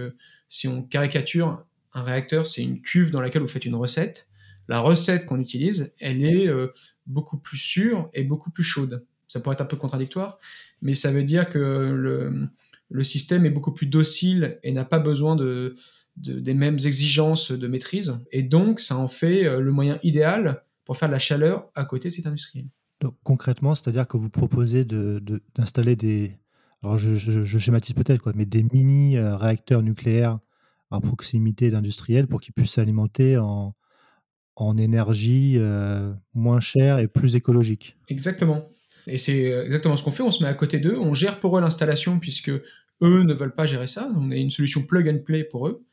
si 0.47 0.67
on 0.67 0.81
caricature 0.83 1.63
un 1.93 2.03
réacteur, 2.03 2.47
c'est 2.47 2.63
une 2.63 2.81
cuve 2.81 3.11
dans 3.11 3.21
laquelle 3.21 3.41
vous 3.41 3.47
faites 3.47 3.65
une 3.65 3.75
recette. 3.75 4.27
La 4.67 4.79
recette 4.79 5.25
qu'on 5.25 5.39
utilise, 5.39 5.93
elle 5.99 6.23
est 6.23 6.49
beaucoup 7.05 7.37
plus 7.37 7.57
sûre 7.57 8.09
et 8.13 8.23
beaucoup 8.23 8.51
plus 8.51 8.63
chaude. 8.63 9.05
Ça 9.27 9.39
pourrait 9.39 9.55
être 9.55 9.61
un 9.61 9.65
peu 9.65 9.77
contradictoire, 9.77 10.39
mais 10.81 10.93
ça 10.93 11.11
veut 11.11 11.23
dire 11.23 11.49
que 11.49 11.59
le, 11.59 12.47
le 12.89 13.03
système 13.03 13.45
est 13.45 13.49
beaucoup 13.49 13.73
plus 13.73 13.87
docile 13.87 14.59
et 14.63 14.71
n'a 14.71 14.85
pas 14.85 14.99
besoin 14.99 15.35
de, 15.35 15.75
des 16.17 16.53
mêmes 16.53 16.79
exigences 16.83 17.51
de 17.51 17.67
maîtrise. 17.67 18.19
Et 18.31 18.43
donc, 18.43 18.79
ça 18.79 18.97
en 18.97 19.07
fait 19.07 19.45
euh, 19.45 19.59
le 19.59 19.71
moyen 19.71 19.99
idéal 20.03 20.63
pour 20.87 20.97
faire 20.97 21.09
de 21.09 21.13
la 21.13 21.19
chaleur 21.19 21.69
à 21.75 21.85
côté 21.85 22.09
de 22.09 22.13
cet 22.13 22.25
industriel. 22.25 22.65
Donc, 23.01 23.15
concrètement, 23.23 23.75
c'est-à-dire 23.75 24.07
que 24.07 24.17
vous 24.17 24.29
proposez 24.29 24.85
d'installer 24.85 25.95
de, 25.95 26.01
des. 26.01 26.39
Alors, 26.81 26.97
je, 26.97 27.13
je, 27.13 27.57
schématise 27.59 27.93
peut-être, 27.93 28.21
quoi, 28.21 28.31
mais 28.35 28.45
des 28.45 28.63
mini-réacteurs 28.63 29.83
nucléaires 29.83 30.39
à 30.89 30.99
proximité 31.01 31.69
d'industriels 31.69 32.27
pour 32.27 32.39
qu'ils 32.39 32.53
puissent 32.53 32.71
s'alimenter 32.71 33.37
en, 33.37 33.75
en 34.55 34.77
énergie 34.77 35.55
euh, 35.57 36.13
moins 36.33 36.59
chère 36.59 36.99
et 36.99 37.07
plus 37.07 37.35
écologique. 37.35 37.97
Exactement. 38.07 38.69
Et 39.05 39.17
c'est 39.17 39.51
euh, 39.51 39.65
exactement 39.65 39.97
ce 39.97 40.03
qu'on 40.03 40.11
fait, 40.11 40.23
on 40.23 40.31
se 40.31 40.43
met 40.43 40.49
à 40.49 40.53
côté 40.53 40.79
d'eux, 40.79 40.97
on 40.97 41.13
gère 41.13 41.39
pour 41.39 41.57
eux 41.57 41.61
l'installation 41.61 42.19
puisque 42.19 42.49
eux 42.49 43.23
ne 43.23 43.33
veulent 43.33 43.55
pas 43.55 43.65
gérer 43.65 43.87
ça, 43.87 44.09
on 44.15 44.31
est 44.31 44.41
une 44.41 44.51
solution 44.51 44.83
plug 44.83 45.07
and 45.07 45.19
play 45.23 45.43
pour 45.43 45.67
eux, 45.67 45.85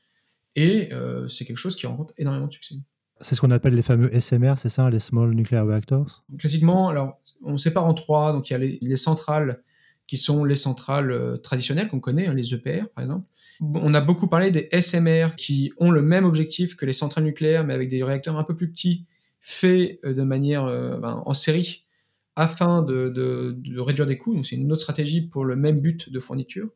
et 0.56 0.92
euh, 0.92 1.28
c'est 1.28 1.44
quelque 1.44 1.58
chose 1.58 1.76
qui 1.76 1.86
rencontre 1.86 2.14
énormément 2.16 2.46
de 2.46 2.52
succès. 2.52 2.76
C'est 3.24 3.34
ce 3.34 3.40
qu'on 3.40 3.50
appelle 3.52 3.74
les 3.74 3.82
fameux 3.82 4.10
SMR, 4.20 4.54
c'est 4.58 4.68
ça, 4.68 4.90
les 4.90 5.00
Small 5.00 5.30
Nuclear 5.30 5.66
Reactors? 5.66 6.24
Classiquement, 6.38 6.90
alors 6.90 7.22
on 7.42 7.56
sépare 7.56 7.86
en 7.86 7.94
trois, 7.94 8.34
donc 8.34 8.50
il 8.50 8.52
y 8.52 8.56
a 8.56 8.58
les, 8.58 8.96
centrales 8.96 9.62
qui 10.06 10.18
sont 10.18 10.44
les 10.44 10.56
centrales 10.56 11.10
euh, 11.10 11.38
traditionnelles 11.38 11.88
qu'on 11.88 12.00
connaît, 12.00 12.26
hein, 12.26 12.34
les 12.34 12.52
EPR 12.52 12.86
par 12.94 13.02
exemple. 13.02 13.26
On 13.60 13.94
a 13.94 14.02
beaucoup 14.02 14.28
parlé 14.28 14.50
des 14.50 14.68
SMR 14.78 15.36
qui 15.38 15.72
ont 15.78 15.90
le 15.90 16.02
même 16.02 16.26
objectif 16.26 16.76
que 16.76 16.84
les 16.84 16.92
centrales 16.92 17.24
nucléaires, 17.24 17.64
mais 17.64 17.72
avec 17.72 17.88
des 17.88 18.02
réacteurs 18.02 18.36
un 18.36 18.44
peu 18.44 18.54
plus 18.54 18.68
petits, 18.68 19.06
faits 19.40 20.00
de 20.04 20.22
manière 20.22 20.66
ben, 20.98 21.22
en 21.24 21.34
série 21.34 21.84
afin 22.36 22.82
de, 22.82 23.56
réduire 23.80 24.06
des 24.06 24.18
coûts. 24.18 24.34
Donc 24.34 24.44
c'est 24.44 24.56
une 24.56 24.70
autre 24.72 24.82
stratégie 24.82 25.22
pour 25.22 25.44
le 25.44 25.56
même 25.56 25.80
but 25.80 26.10
de 26.10 26.20
fourniture. 26.20 26.68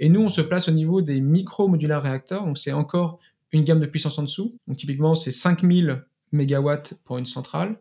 Et 0.00 0.08
nous, 0.08 0.20
on 0.20 0.28
se 0.28 0.40
place 0.40 0.68
au 0.68 0.72
niveau 0.72 1.02
des 1.02 1.20
micro-modulaires 1.20 2.02
réacteurs. 2.02 2.44
Donc 2.46 2.58
c'est 2.58 2.72
encore 2.72 3.20
une 3.52 3.64
gamme 3.64 3.80
de 3.80 3.86
puissance 3.86 4.18
en 4.18 4.22
dessous. 4.22 4.58
Donc 4.66 4.76
typiquement, 4.78 5.14
c'est 5.14 5.30
5000 5.30 6.04
MW 6.32 6.70
pour 7.04 7.18
une 7.18 7.26
centrale, 7.26 7.80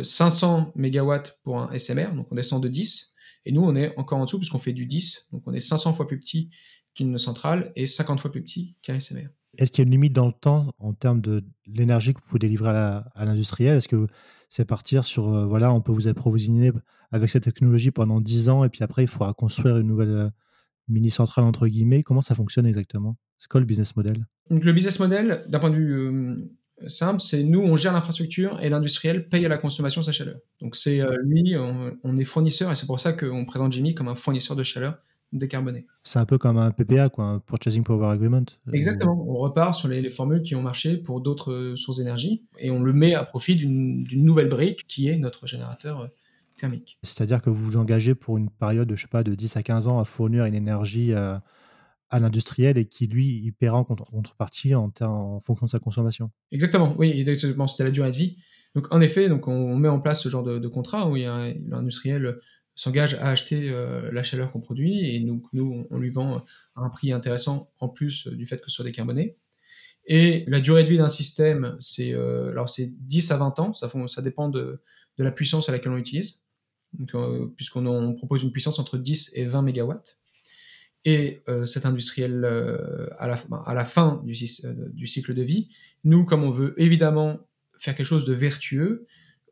500 0.00 0.72
euh, 0.76 0.88
MW 0.88 1.22
pour 1.42 1.60
un 1.60 1.76
SMR. 1.78 2.14
Donc 2.14 2.28
on 2.30 2.34
descend 2.34 2.62
de 2.62 2.68
10. 2.68 3.14
Et 3.44 3.52
nous, 3.52 3.62
on 3.62 3.74
est 3.74 3.96
encore 3.98 4.18
en 4.18 4.24
dessous 4.24 4.38
puisqu'on 4.38 4.58
fait 4.58 4.72
du 4.72 4.86
10. 4.86 5.28
Donc 5.32 5.42
on 5.46 5.52
est 5.52 5.60
500 5.60 5.94
fois 5.94 6.06
plus 6.06 6.18
petit 6.18 6.50
qu'une 6.94 7.18
centrale 7.18 7.72
et 7.74 7.86
50 7.86 8.20
fois 8.20 8.30
plus 8.30 8.42
petit 8.42 8.76
qu'un 8.82 9.00
SMR. 9.00 9.28
Est-ce 9.58 9.70
qu'il 9.70 9.82
y 9.82 9.84
a 9.84 9.86
une 9.86 9.92
limite 9.92 10.12
dans 10.12 10.26
le 10.26 10.32
temps 10.32 10.72
en 10.78 10.94
termes 10.94 11.20
de 11.20 11.44
l'énergie 11.66 12.14
que 12.14 12.20
vous 12.20 12.26
pouvez 12.26 12.38
délivrer 12.38 12.70
à 12.70 13.24
l'industriel? 13.24 13.76
Est-ce 13.76 13.88
que 13.88 14.06
c'est 14.48 14.64
partir 14.64 15.04
sur, 15.04 15.28
euh, 15.28 15.46
voilà, 15.46 15.72
on 15.72 15.80
peut 15.80 15.92
vous 15.92 16.08
approvisionner 16.08 16.72
avec 17.10 17.30
cette 17.30 17.44
technologie 17.44 17.90
pendant 17.90 18.20
10 18.20 18.48
ans 18.48 18.64
et 18.64 18.68
puis 18.68 18.82
après, 18.82 19.04
il 19.04 19.08
faudra 19.08 19.32
construire 19.34 19.78
une 19.78 19.86
nouvelle, 19.86 20.30
mini-centrale 20.92 21.44
entre 21.44 21.66
guillemets. 21.66 22.02
Comment 22.02 22.20
ça 22.20 22.34
fonctionne 22.34 22.66
exactement? 22.66 23.16
C'est 23.38 23.48
quoi 23.48 23.60
le 23.60 23.66
business 23.66 23.96
model? 23.96 24.26
Donc 24.50 24.64
le 24.64 24.72
business 24.72 25.00
model, 25.00 25.40
d'un 25.48 25.58
point 25.58 25.70
de 25.70 25.76
vue 25.76 25.94
euh, 25.94 26.88
simple, 26.88 27.20
c'est 27.20 27.42
nous, 27.42 27.60
on 27.60 27.76
gère 27.76 27.92
l'infrastructure 27.92 28.60
et 28.60 28.68
l'industriel 28.68 29.28
paye 29.28 29.44
à 29.46 29.48
la 29.48 29.58
consommation 29.58 30.02
sa 30.02 30.12
chaleur. 30.12 30.36
Donc 30.60 30.76
c'est 30.76 31.00
euh, 31.00 31.16
lui, 31.24 31.56
on, 31.56 31.96
on, 32.04 32.16
est 32.16 32.24
fournisseur 32.24 32.70
et 32.70 32.76
c'est 32.76 32.86
pour 32.86 33.00
ça 33.00 33.12
qu'on 33.12 33.44
présente 33.44 33.72
Jimmy 33.72 33.94
comme 33.94 34.08
un 34.08 34.14
fournisseur 34.14 34.56
de 34.56 34.62
chaleur 34.62 34.98
décarboné. 35.32 35.86
C'est 36.02 36.18
un 36.18 36.26
peu 36.26 36.36
comme 36.36 36.58
un 36.58 36.70
PPA, 36.70 37.08
quoi, 37.08 37.24
un 37.24 37.38
Purchasing 37.38 37.82
Power 37.82 38.08
Agreement. 38.08 38.44
Exactement. 38.72 39.24
On 39.26 39.38
repart 39.38 39.74
sur 39.74 39.88
les, 39.88 40.02
les 40.02 40.10
formules 40.10 40.42
qui 40.42 40.54
ont 40.54 40.62
marché 40.62 40.98
pour 40.98 41.22
d'autres 41.22 41.74
sources 41.76 41.98
d'énergie 41.98 42.44
et 42.58 42.70
on 42.70 42.82
le 42.82 42.92
met 42.92 43.14
à 43.14 43.24
profit 43.24 43.56
d'une 43.56 44.04
nouvelle 44.12 44.48
brique 44.48 44.86
qui 44.86 45.08
est 45.08 45.16
notre 45.16 45.46
générateur 45.46 46.10
thermique. 46.62 46.98
C'est-à-dire 47.02 47.42
que 47.42 47.50
vous 47.50 47.64
vous 47.64 47.76
engagez 47.76 48.14
pour 48.14 48.38
une 48.38 48.48
période, 48.48 48.90
je 48.94 49.02
sais 49.02 49.08
pas, 49.08 49.22
de 49.22 49.34
10 49.34 49.56
à 49.56 49.62
15 49.62 49.88
ans 49.88 49.98
à 49.98 50.04
fournir 50.04 50.44
une 50.44 50.54
énergie 50.54 51.12
à, 51.12 51.42
à 52.08 52.18
l'industriel 52.18 52.78
et 52.78 52.86
qui, 52.86 53.06
lui, 53.06 53.42
il 53.44 53.52
paiera 53.52 53.78
en 53.78 53.84
contrepartie 53.84 54.74
en, 54.74 54.92
en 55.00 55.40
fonction 55.40 55.66
de 55.66 55.70
sa 55.70 55.78
consommation. 55.78 56.30
Exactement, 56.52 56.94
oui, 56.98 57.24
c'était 57.26 57.84
la 57.84 57.90
durée 57.90 58.10
de 58.10 58.16
vie. 58.16 58.36
Donc, 58.74 58.92
en 58.94 59.00
effet, 59.00 59.28
donc 59.28 59.48
on 59.48 59.76
met 59.76 59.88
en 59.88 60.00
place 60.00 60.22
ce 60.22 60.28
genre 60.28 60.42
de, 60.42 60.58
de 60.58 60.68
contrat 60.68 61.08
où 61.08 61.16
l'industriel 61.16 62.38
s'engage 62.74 63.14
à 63.14 63.28
acheter 63.28 63.68
euh, 63.70 64.10
la 64.12 64.22
chaleur 64.22 64.50
qu'on 64.50 64.60
produit 64.60 65.14
et 65.14 65.20
nous, 65.20 65.42
nous, 65.52 65.86
on 65.90 65.98
lui 65.98 66.10
vend 66.10 66.42
à 66.74 66.80
un 66.80 66.88
prix 66.88 67.12
intéressant 67.12 67.70
en 67.80 67.88
plus 67.88 68.28
du 68.28 68.46
fait 68.46 68.58
que 68.58 68.70
ce 68.70 68.76
soit 68.76 68.84
décarboné. 68.84 69.36
Et 70.06 70.44
la 70.48 70.60
durée 70.60 70.84
de 70.84 70.88
vie 70.88 70.98
d'un 70.98 71.08
système, 71.08 71.76
c'est 71.80 72.12
euh, 72.12 72.50
alors 72.50 72.68
c'est 72.68 72.92
10 73.06 73.30
à 73.30 73.36
20 73.36 73.58
ans, 73.60 73.74
ça, 73.74 73.90
ça 74.08 74.22
dépend 74.22 74.48
de, 74.48 74.82
de, 75.18 75.24
la 75.24 75.30
puissance 75.30 75.68
à 75.68 75.72
laquelle 75.72 75.92
on 75.92 75.96
l'utilise, 75.96 76.44
euh, 76.48 76.51
puisqu'on 77.56 77.86
on 77.86 78.14
propose 78.14 78.42
une 78.42 78.52
puissance 78.52 78.78
entre 78.78 78.98
10 78.98 79.32
et 79.34 79.44
20 79.44 79.62
mégawatts. 79.62 80.18
Et 81.04 81.42
euh, 81.48 81.66
cet 81.66 81.84
industriel, 81.84 82.44
euh, 82.44 83.08
à, 83.18 83.26
la, 83.26 83.38
à 83.66 83.74
la 83.74 83.84
fin 83.84 84.22
du, 84.24 84.34
euh, 84.64 84.88
du 84.92 85.06
cycle 85.06 85.34
de 85.34 85.42
vie, 85.42 85.68
nous, 86.04 86.24
comme 86.24 86.44
on 86.44 86.50
veut 86.50 86.74
évidemment 86.80 87.40
faire 87.78 87.96
quelque 87.96 88.06
chose 88.06 88.24
de 88.24 88.32
vertueux, 88.32 89.06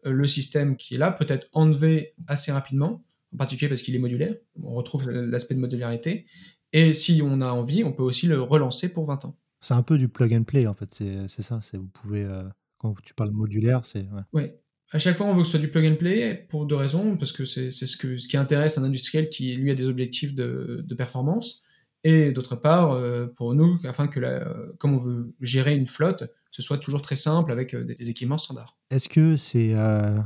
le 0.05 0.27
système 0.27 0.77
qui 0.77 0.95
est 0.95 0.99
là 0.99 1.11
peut 1.11 1.27
être 1.29 1.49
enlevé 1.53 2.15
assez 2.29 2.53
rapidement, 2.53 3.05
en 3.35 3.37
particulier 3.37 3.69
parce 3.69 3.83
qu'il 3.83 3.95
est 3.97 3.99
modulaire. 3.99 4.35
On 4.63 4.75
retrouve 4.75 5.11
l'aspect 5.11 5.55
de 5.55 5.61
modularité. 5.61 6.27
Et 6.73 6.93
si 6.93 7.21
on 7.25 7.41
a 7.41 7.51
envie, 7.51 7.85
on 7.85 7.93
peut 7.93 8.03
aussi 8.03 8.27
le 8.27 8.41
relancer 8.41 8.93
pour 8.93 9.07
20 9.07 9.25
ans. 9.25 9.37
C'est 9.61 9.75
un 9.75 9.83
peu 9.83 9.99
du 9.99 10.09
plug 10.09 10.33
and 10.33 10.45
play, 10.45 10.67
en 10.67 10.75
fait. 10.75 11.03
C'est 11.29 11.43
ça. 11.43 11.61
Vous 11.75 11.89
pouvez, 11.89 12.23
euh, 12.25 12.45
quand 12.79 12.95
tu 13.03 13.13
parles 13.15 13.31
modulaire, 13.31 13.85
c'est. 13.85 14.07
Ouais. 14.11 14.23
ouais. 14.33 14.61
À 14.93 14.99
chaque 14.99 15.17
fois, 15.17 15.27
on 15.27 15.35
veut 15.35 15.43
que 15.43 15.47
ce 15.47 15.53
soit 15.53 15.61
du 15.61 15.71
plug 15.71 15.87
and 15.87 15.97
play 15.97 16.47
pour 16.49 16.67
deux 16.67 16.75
raisons, 16.75 17.17
parce 17.17 17.33
que 17.33 17.45
c'est 17.45 17.71
ce, 17.71 17.97
que, 17.97 18.19
ce 18.19 18.27
qui 18.27 18.37
intéresse 18.37 18.77
un 18.77 18.83
industriel 18.83 19.29
qui, 19.29 19.55
lui, 19.55 19.71
a 19.71 19.75
des 19.75 19.87
objectifs 19.87 20.35
de, 20.35 20.85
de 20.85 20.95
performance, 20.95 21.65
et 22.03 22.33
d'autre 22.33 22.57
part, 22.57 22.93
euh, 22.93 23.27
pour 23.37 23.55
nous, 23.55 23.79
afin 23.85 24.09
que, 24.09 24.19
la, 24.19 24.53
comme 24.79 24.95
on 24.95 24.99
veut 24.99 25.33
gérer 25.41 25.77
une 25.77 25.87
flotte, 25.87 26.25
ce 26.51 26.63
soit 26.63 26.79
toujours 26.79 27.03
très 27.03 27.15
simple 27.15 27.53
avec 27.53 27.77
des, 27.77 27.95
des 27.95 28.11
équipements 28.11 28.39
standards. 28.39 28.77
Est-ce 28.91 29.09
que 29.09 29.37
c'est 29.37 29.75
euh, 29.75 30.19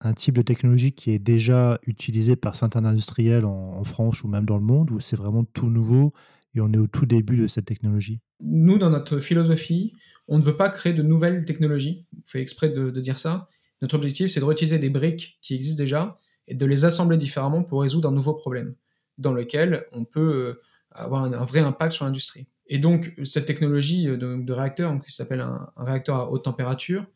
un 0.00 0.14
type 0.14 0.36
de 0.36 0.42
technologie 0.42 0.92
qui 0.92 1.10
est 1.10 1.18
déjà 1.18 1.80
utilisé 1.86 2.36
par 2.36 2.54
certains 2.54 2.84
industriels 2.84 3.44
en, 3.44 3.78
en 3.78 3.84
France 3.84 4.22
ou 4.22 4.28
même 4.28 4.44
dans 4.44 4.58
le 4.58 4.62
monde, 4.62 4.92
ou 4.92 5.00
c'est 5.00 5.16
vraiment 5.16 5.42
tout 5.42 5.70
nouveau 5.70 6.12
et 6.54 6.60
on 6.60 6.72
est 6.72 6.78
au 6.78 6.86
tout 6.86 7.06
début 7.06 7.38
de 7.38 7.48
cette 7.48 7.64
technologie? 7.64 8.20
Nous, 8.40 8.78
dans 8.78 8.90
notre 8.90 9.18
philosophie, 9.18 9.94
on 10.28 10.38
ne 10.38 10.44
veut 10.44 10.56
pas 10.56 10.70
créer 10.70 10.92
de 10.92 11.02
nouvelles 11.02 11.44
technologies. 11.44 12.06
On 12.16 12.22
fait 12.26 12.40
exprès 12.40 12.68
de, 12.68 12.90
de 12.90 13.00
dire 13.00 13.18
ça. 13.18 13.48
Notre 13.82 13.96
objectif, 13.96 14.30
c'est 14.30 14.40
de 14.40 14.44
réutiliser 14.44 14.78
des 14.78 14.90
briques 14.90 15.38
qui 15.42 15.54
existent 15.54 15.82
déjà 15.82 16.18
et 16.48 16.54
de 16.54 16.66
les 16.66 16.84
assembler 16.84 17.16
différemment 17.18 17.62
pour 17.62 17.82
résoudre 17.82 18.08
un 18.08 18.12
nouveau 18.12 18.34
problème 18.34 18.74
dans 19.18 19.32
lequel 19.32 19.86
on 19.92 20.04
peut 20.04 20.60
avoir 20.92 21.24
un, 21.24 21.44
vrai 21.44 21.60
impact 21.60 21.92
sur 21.92 22.04
l'industrie. 22.04 22.46
Et 22.68 22.78
donc, 22.78 23.12
cette 23.24 23.46
technologie 23.46 24.04
de, 24.04 24.16
de 24.16 24.52
réacteur, 24.52 24.98
qui 25.04 25.12
s'appelle 25.12 25.40
un, 25.40 25.70
réacteur 25.76 26.16
à 26.16 26.30
haute 26.30 26.44
température, 26.44 27.06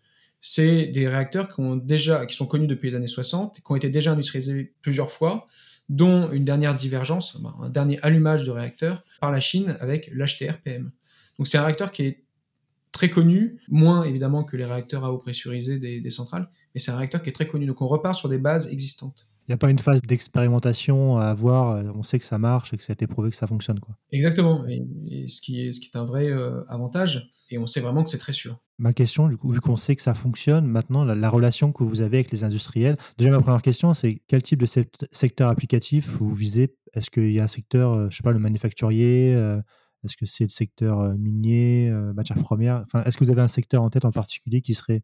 c'est 0.40 0.86
des 0.86 1.08
réacteurs 1.08 1.54
qui, 1.54 1.60
ont 1.60 1.76
déjà, 1.76 2.26
qui 2.26 2.36
sont 2.36 2.46
connus 2.46 2.66
depuis 2.66 2.90
les 2.90 2.96
années 2.96 3.06
60, 3.06 3.56
qui 3.56 3.62
ont 3.72 3.76
été 3.76 3.88
déjà 3.88 4.12
industrialisés 4.12 4.74
plusieurs 4.82 5.10
fois, 5.10 5.46
dont 5.88 6.30
une 6.32 6.44
dernière 6.44 6.74
divergence, 6.74 7.38
un 7.62 7.70
dernier 7.70 7.98
allumage 8.02 8.44
de 8.44 8.50
réacteur 8.50 9.04
par 9.20 9.30
la 9.30 9.40
Chine 9.40 9.76
avec 9.80 10.10
l'HTR-PM. 10.12 10.90
Donc 11.38 11.46
c'est 11.46 11.58
un 11.58 11.64
réacteur 11.64 11.92
qui 11.92 12.06
est 12.06 12.25
très 12.92 13.10
connu, 13.10 13.60
moins 13.68 14.04
évidemment 14.04 14.44
que 14.44 14.56
les 14.56 14.64
réacteurs 14.64 15.04
à 15.04 15.12
eau 15.12 15.18
pressurisée 15.18 15.78
des, 15.78 16.00
des 16.00 16.10
centrales, 16.10 16.48
mais 16.74 16.80
c'est 16.80 16.90
un 16.90 16.96
réacteur 16.96 17.22
qui 17.22 17.30
est 17.30 17.32
très 17.32 17.46
connu. 17.46 17.66
Donc 17.66 17.82
on 17.82 17.88
repart 17.88 18.16
sur 18.16 18.28
des 18.28 18.38
bases 18.38 18.68
existantes. 18.72 19.26
Il 19.48 19.52
n'y 19.52 19.54
a 19.54 19.58
pas 19.58 19.70
une 19.70 19.78
phase 19.78 20.02
d'expérimentation 20.02 21.18
à 21.18 21.26
avoir, 21.26 21.84
on 21.94 22.02
sait 22.02 22.18
que 22.18 22.24
ça 22.24 22.36
marche 22.36 22.74
et 22.74 22.76
que 22.76 22.82
ça 22.82 22.92
a 22.92 22.94
été 22.94 23.06
prouvé 23.06 23.30
que 23.30 23.36
ça 23.36 23.46
fonctionne. 23.46 23.78
Quoi. 23.78 23.96
Exactement, 24.10 24.66
et, 24.66 24.84
et 25.08 25.28
ce, 25.28 25.40
qui 25.40 25.60
est, 25.60 25.72
ce 25.72 25.78
qui 25.78 25.86
est 25.86 25.96
un 25.96 26.04
vrai 26.04 26.28
euh, 26.28 26.64
avantage, 26.68 27.30
et 27.50 27.58
on 27.58 27.68
sait 27.68 27.78
vraiment 27.80 28.02
que 28.02 28.10
c'est 28.10 28.18
très 28.18 28.32
sûr. 28.32 28.58
Ma 28.78 28.92
question, 28.92 29.28
du 29.28 29.36
coup, 29.36 29.52
vu 29.52 29.60
qu'on 29.60 29.76
sait 29.76 29.94
que 29.94 30.02
ça 30.02 30.14
fonctionne, 30.14 30.66
maintenant, 30.66 31.04
la, 31.04 31.14
la, 31.14 31.30
relation 31.30 31.70
que 31.70 31.84
vous 31.84 32.00
avez 32.00 32.18
avec 32.18 32.32
les 32.32 32.42
industriels, 32.42 32.96
déjà 33.18 33.30
ma 33.30 33.40
première 33.40 33.62
question, 33.62 33.94
c'est 33.94 34.20
quel 34.26 34.42
type 34.42 34.60
de 34.60 34.66
secteur 35.12 35.48
applicatif 35.48 36.08
vous 36.08 36.34
visez? 36.34 36.74
Est-ce 36.94 37.10
qu'il 37.10 37.30
y 37.30 37.38
a 37.38 37.44
un 37.44 37.48
secteur, 37.48 37.92
euh, 37.92 38.08
je 38.10 38.16
sais 38.16 38.24
pas, 38.24 38.32
le 38.32 38.40
manufacturier 38.40 39.32
euh, 39.32 39.60
Est-ce 40.06 40.16
que 40.16 40.24
c'est 40.24 40.44
le 40.44 40.50
secteur 40.50 41.00
euh, 41.00 41.14
minier, 41.14 41.90
euh, 41.90 42.12
matière 42.12 42.38
première 42.38 42.82
Enfin, 42.84 43.02
est-ce 43.04 43.16
que 43.16 43.24
vous 43.24 43.30
avez 43.30 43.42
un 43.42 43.48
secteur 43.48 43.82
en 43.82 43.90
tête 43.90 44.04
en 44.04 44.12
particulier 44.12 44.62
qui 44.62 44.72
serait, 44.72 45.02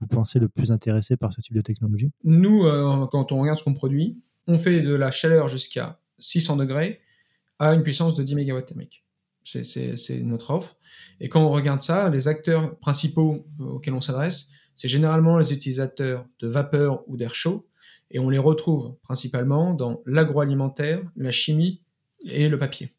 vous 0.00 0.06
pensez, 0.06 0.38
le 0.38 0.48
plus 0.48 0.70
intéressé 0.72 1.16
par 1.16 1.32
ce 1.32 1.40
type 1.40 1.54
de 1.54 1.62
technologie? 1.62 2.12
Nous, 2.22 2.64
euh, 2.64 3.06
quand 3.10 3.32
on 3.32 3.40
regarde 3.40 3.58
ce 3.58 3.64
qu'on 3.64 3.74
produit, 3.74 4.20
on 4.46 4.58
fait 4.58 4.82
de 4.82 4.94
la 4.94 5.10
chaleur 5.10 5.48
jusqu'à 5.48 5.98
600 6.18 6.56
degrés 6.56 7.00
à 7.58 7.72
une 7.72 7.82
puissance 7.82 8.14
de 8.14 8.22
10 8.22 8.36
MW 8.36 8.60
thermique. 8.62 9.04
C'est 9.44 10.20
notre 10.22 10.50
offre. 10.50 10.76
Et 11.18 11.28
quand 11.28 11.42
on 11.42 11.50
regarde 11.50 11.80
ça, 11.80 12.10
les 12.10 12.28
acteurs 12.28 12.78
principaux 12.78 13.46
auxquels 13.58 13.94
on 13.94 14.00
s'adresse, 14.00 14.50
c'est 14.74 14.88
généralement 14.88 15.38
les 15.38 15.52
utilisateurs 15.52 16.26
de 16.40 16.46
vapeur 16.46 17.02
ou 17.08 17.16
d'air 17.16 17.34
chaud, 17.34 17.66
et 18.10 18.18
on 18.18 18.28
les 18.28 18.38
retrouve 18.38 18.94
principalement 19.02 19.74
dans 19.74 20.02
l'agroalimentaire, 20.06 21.02
la 21.16 21.32
chimie 21.32 21.82
et 22.24 22.48
le 22.48 22.58
papier. 22.58 22.94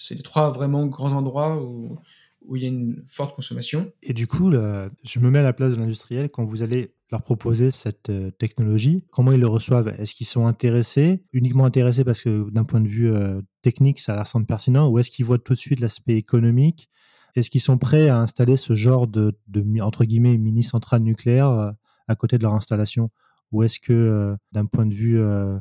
C'est 0.00 0.14
les 0.14 0.22
trois 0.22 0.50
vraiment 0.50 0.86
grands 0.86 1.12
endroits 1.12 1.62
où, 1.62 1.98
où 2.46 2.56
il 2.56 2.62
y 2.62 2.64
a 2.64 2.68
une 2.68 3.04
forte 3.08 3.34
consommation. 3.34 3.92
Et 4.02 4.12
du 4.12 4.26
coup, 4.26 4.50
je 4.50 5.20
me 5.20 5.30
mets 5.30 5.40
à 5.40 5.42
la 5.42 5.52
place 5.52 5.72
de 5.72 5.76
l'industriel. 5.76 6.30
Quand 6.30 6.44
vous 6.44 6.62
allez 6.62 6.94
leur 7.10 7.22
proposer 7.22 7.70
cette 7.70 8.08
euh, 8.08 8.30
technologie, 8.30 9.04
comment 9.10 9.32
ils 9.32 9.40
le 9.40 9.46
reçoivent? 9.46 9.88
Est-ce 9.98 10.14
qu'ils 10.14 10.26
sont 10.26 10.46
intéressés, 10.46 11.22
uniquement 11.34 11.66
intéressés 11.66 12.04
parce 12.04 12.22
que 12.22 12.50
d'un 12.50 12.64
point 12.64 12.80
de 12.80 12.88
vue 12.88 13.12
euh, 13.12 13.42
technique, 13.60 14.00
ça 14.00 14.16
leur 14.16 14.26
semble 14.26 14.46
pertinent, 14.46 14.88
ou 14.88 14.98
est-ce 14.98 15.10
qu'ils 15.10 15.26
voient 15.26 15.38
tout 15.38 15.52
de 15.52 15.58
suite 15.58 15.80
l'aspect 15.80 16.16
économique? 16.16 16.88
Est-ce 17.34 17.50
qu'ils 17.50 17.60
sont 17.60 17.76
prêts 17.76 18.08
à 18.08 18.18
installer 18.18 18.56
ce 18.56 18.74
genre 18.74 19.06
de, 19.06 19.38
de 19.48 19.80
entre 19.82 20.04
guillemets, 20.04 20.38
mini-centrale 20.38 21.02
nucléaire 21.02 21.50
euh, 21.50 21.70
à 22.08 22.16
côté 22.16 22.38
de 22.38 22.42
leur 22.42 22.54
installation? 22.54 23.10
Ou 23.52 23.62
est-ce 23.62 23.78
que, 23.78 23.92
euh, 23.92 24.34
d'un 24.52 24.66
point 24.66 24.86
de 24.86 24.94
vue 24.94 25.20
euh, 25.20 25.58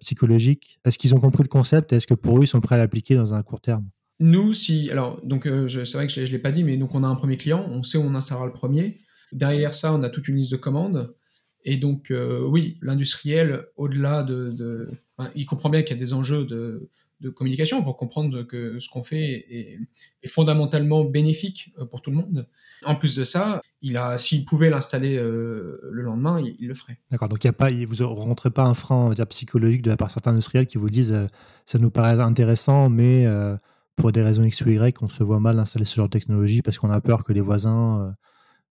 psychologique, 0.00 0.78
est-ce 0.84 0.96
qu'ils 0.96 1.14
ont 1.14 1.20
compris 1.20 1.42
le 1.42 1.48
concept 1.48 1.92
est-ce 1.92 2.06
que 2.06 2.14
pour 2.14 2.38
eux, 2.38 2.44
ils 2.44 2.48
sont 2.48 2.60
prêts 2.60 2.76
à 2.76 2.78
l'appliquer 2.78 3.16
dans 3.16 3.34
un 3.34 3.42
court 3.42 3.60
terme? 3.60 3.88
Nous, 4.20 4.54
si. 4.54 4.90
Alors, 4.90 5.20
donc, 5.24 5.46
euh, 5.46 5.68
c'est 5.68 5.94
vrai 5.94 6.06
que 6.06 6.12
je 6.12 6.20
ne 6.20 6.26
l'ai 6.26 6.38
pas 6.38 6.52
dit, 6.52 6.62
mais 6.62 6.76
donc, 6.76 6.94
on 6.94 7.02
a 7.02 7.08
un 7.08 7.16
premier 7.16 7.36
client, 7.36 7.66
on 7.68 7.82
sait 7.82 7.98
où 7.98 8.02
on 8.02 8.14
installera 8.14 8.46
le 8.46 8.52
premier. 8.52 8.98
Derrière 9.32 9.74
ça, 9.74 9.92
on 9.92 10.02
a 10.02 10.08
toute 10.08 10.28
une 10.28 10.36
liste 10.36 10.52
de 10.52 10.56
commandes. 10.56 11.14
Et 11.64 11.76
donc, 11.76 12.12
oui, 12.48 12.76
l'industriel, 12.82 13.66
au-delà 13.76 14.24
de. 14.24 14.88
il 15.36 15.46
comprend 15.46 15.70
bien 15.70 15.82
qu'il 15.82 15.96
y 15.96 15.98
a 15.98 16.02
des 16.02 16.12
enjeux 16.12 16.44
de, 16.44 16.90
de 17.22 17.30
communication 17.30 17.82
pour 17.82 17.96
comprendre 17.96 18.42
que 18.42 18.80
ce 18.80 18.88
qu'on 18.88 19.02
fait 19.02 19.46
est, 19.48 19.78
fondamentalement 20.28 21.04
bénéfique 21.04 21.72
pour 21.90 22.02
tout 22.02 22.10
le 22.10 22.16
monde. 22.16 22.46
En 22.84 22.96
plus 22.96 23.14
de 23.14 23.24
ça, 23.24 23.60
il 23.80 23.96
a, 23.96 24.18
s'il 24.18 24.44
pouvait 24.44 24.70
l'installer 24.70 25.16
euh, 25.16 25.80
le 25.90 26.02
lendemain, 26.02 26.40
il, 26.40 26.66
le 26.66 26.74
ferait. 26.74 26.98
D'accord. 27.10 27.28
Donc 27.28 27.42
il 27.44 27.46
y 27.46 27.50
a 27.50 27.52
pas, 27.52 27.70
vous 27.70 27.96
ne 27.96 28.04
rencontrez 28.04 28.50
pas 28.50 28.64
un 28.64 28.74
frein 28.74 29.12
psychologique 29.30 29.82
de 29.82 29.90
la 29.90 29.96
part 29.96 30.08
de 30.08 30.12
certains 30.12 30.32
industriels 30.32 30.66
qui 30.66 30.78
vous 30.78 30.90
disent 30.90 31.12
euh, 31.12 31.26
ça 31.64 31.78
nous 31.78 31.90
paraît 31.90 32.18
intéressant, 32.20 32.90
mais 32.90 33.26
euh, 33.26 33.56
pour 33.96 34.12
des 34.12 34.22
raisons 34.22 34.42
X 34.42 34.62
ou 34.62 34.70
Y, 34.70 35.02
on 35.02 35.08
se 35.08 35.22
voit 35.22 35.40
mal 35.40 35.58
installer 35.58 35.84
ce 35.84 35.96
genre 35.96 36.08
de 36.08 36.18
technologie 36.18 36.62
parce 36.62 36.78
qu'on 36.78 36.90
a 36.90 37.00
peur 37.00 37.24
que 37.24 37.32
les 37.32 37.40
voisins 37.40 38.00
euh, 38.00 38.10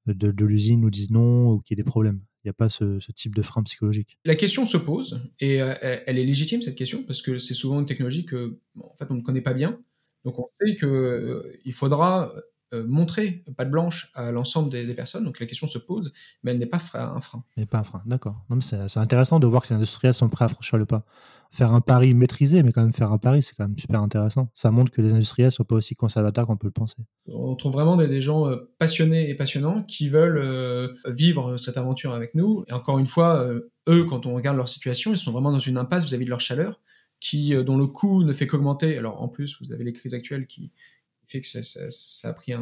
de, 0.07 0.45
l'usine 0.45 0.81
nous 0.81 0.89
disent 0.89 1.11
non 1.11 1.51
ou 1.51 1.59
qu'il 1.59 1.77
y 1.77 1.79
ait 1.79 1.83
des 1.83 1.87
problèmes. 1.87 2.21
Il 2.43 2.47
n'y 2.47 2.49
a 2.49 2.53
pas 2.53 2.69
ce, 2.69 2.99
ce, 2.99 3.11
type 3.11 3.35
de 3.35 3.43
frein 3.43 3.61
psychologique. 3.63 4.17
La 4.25 4.35
question 4.35 4.65
se 4.65 4.77
pose 4.77 5.21
et 5.39 5.61
euh, 5.61 5.75
elle 5.81 6.17
est 6.17 6.25
légitime 6.25 6.63
cette 6.63 6.75
question 6.75 7.03
parce 7.03 7.21
que 7.21 7.37
c'est 7.37 7.53
souvent 7.53 7.79
une 7.79 7.85
technologie 7.85 8.25
que, 8.25 8.57
en 8.79 8.95
fait, 8.97 9.05
on 9.11 9.15
ne 9.15 9.21
connaît 9.21 9.41
pas 9.41 9.53
bien. 9.53 9.79
Donc 10.25 10.39
on 10.39 10.47
sait 10.51 10.75
qu'il 10.75 10.87
euh, 10.87 11.59
faudra 11.71 12.33
euh, 12.73 12.85
montrer 12.87 13.43
pas 13.57 13.65
de 13.65 13.69
blanche 13.69 14.11
à 14.15 14.31
l'ensemble 14.31 14.69
des, 14.69 14.85
des, 14.85 14.93
personnes. 14.93 15.25
Donc 15.25 15.39
la 15.39 15.45
question 15.45 15.67
se 15.67 15.77
pose, 15.77 16.13
mais 16.43 16.51
elle 16.51 16.59
n'est 16.59 16.65
pas 16.65 16.81
un 16.93 17.19
frein. 17.19 17.43
Elle 17.55 17.63
n'est 17.63 17.67
pas 17.67 17.79
un 17.79 17.83
frein, 17.83 18.01
d'accord. 18.05 18.45
C'est 18.61 18.97
intéressant 18.97 19.39
de 19.39 19.47
voir 19.47 19.63
que 19.63 19.69
les 19.69 19.75
industriels 19.75 20.13
sont 20.13 20.29
prêts 20.29 20.45
à 20.45 20.47
franchir 20.47 20.77
le 20.77 20.85
pas. 20.85 21.05
Faire 21.53 21.73
un 21.73 21.81
pari 21.81 22.13
maîtrisé, 22.13 22.63
mais 22.63 22.71
quand 22.71 22.81
même 22.81 22.93
faire 22.93 23.11
un 23.11 23.17
pari, 23.17 23.43
c'est 23.43 23.53
quand 23.55 23.67
même 23.67 23.77
super 23.77 24.01
intéressant. 24.01 24.49
Ça 24.53 24.71
montre 24.71 24.89
que 24.89 25.01
les 25.01 25.11
industriels 25.11 25.47
ne 25.47 25.51
sont 25.51 25.65
pas 25.65 25.75
aussi 25.75 25.95
conservateurs 25.95 26.47
qu'on 26.47 26.55
peut 26.55 26.67
le 26.67 26.71
penser. 26.71 26.95
On 27.27 27.55
trouve 27.57 27.73
vraiment 27.73 27.97
des, 27.97 28.07
des, 28.07 28.21
gens 28.21 28.47
euh, 28.47 28.71
passionnés 28.77 29.29
et 29.29 29.35
passionnants 29.35 29.83
qui 29.83 30.07
veulent 30.07 30.37
euh, 30.37 30.93
vivre 31.07 31.57
cette 31.57 31.75
aventure 31.75 32.13
avec 32.13 32.35
nous. 32.35 32.63
Et 32.69 32.71
encore 32.71 32.99
une 32.99 33.07
fois, 33.07 33.35
euh, 33.41 33.69
eux, 33.89 34.05
quand 34.05 34.25
on 34.25 34.33
regarde 34.33 34.55
leur 34.55 34.69
situation, 34.69 35.11
ils 35.11 35.17
sont 35.17 35.33
vraiment 35.33 35.51
dans 35.51 35.59
une 35.59 35.77
impasse 35.77 36.05
vis-à-vis 36.05 36.23
-vis 36.23 36.27
de 36.27 36.29
leur 36.29 36.39
chaleur 36.39 36.79
qui, 37.19 37.53
dont 37.65 37.77
le 37.77 37.87
coût 37.87 38.23
ne 38.23 38.31
fait 38.31 38.47
qu'augmenter. 38.47 38.97
Alors 38.97 39.21
en 39.21 39.27
plus, 39.27 39.57
vous 39.61 39.73
avez 39.73 39.83
les 39.83 39.91
crises 39.91 40.13
actuelles 40.13 40.47
qui 40.47 40.71
fait 41.31 41.41
que 41.41 41.47
ça, 41.47 42.29
a 42.29 42.33
pris 42.33 42.53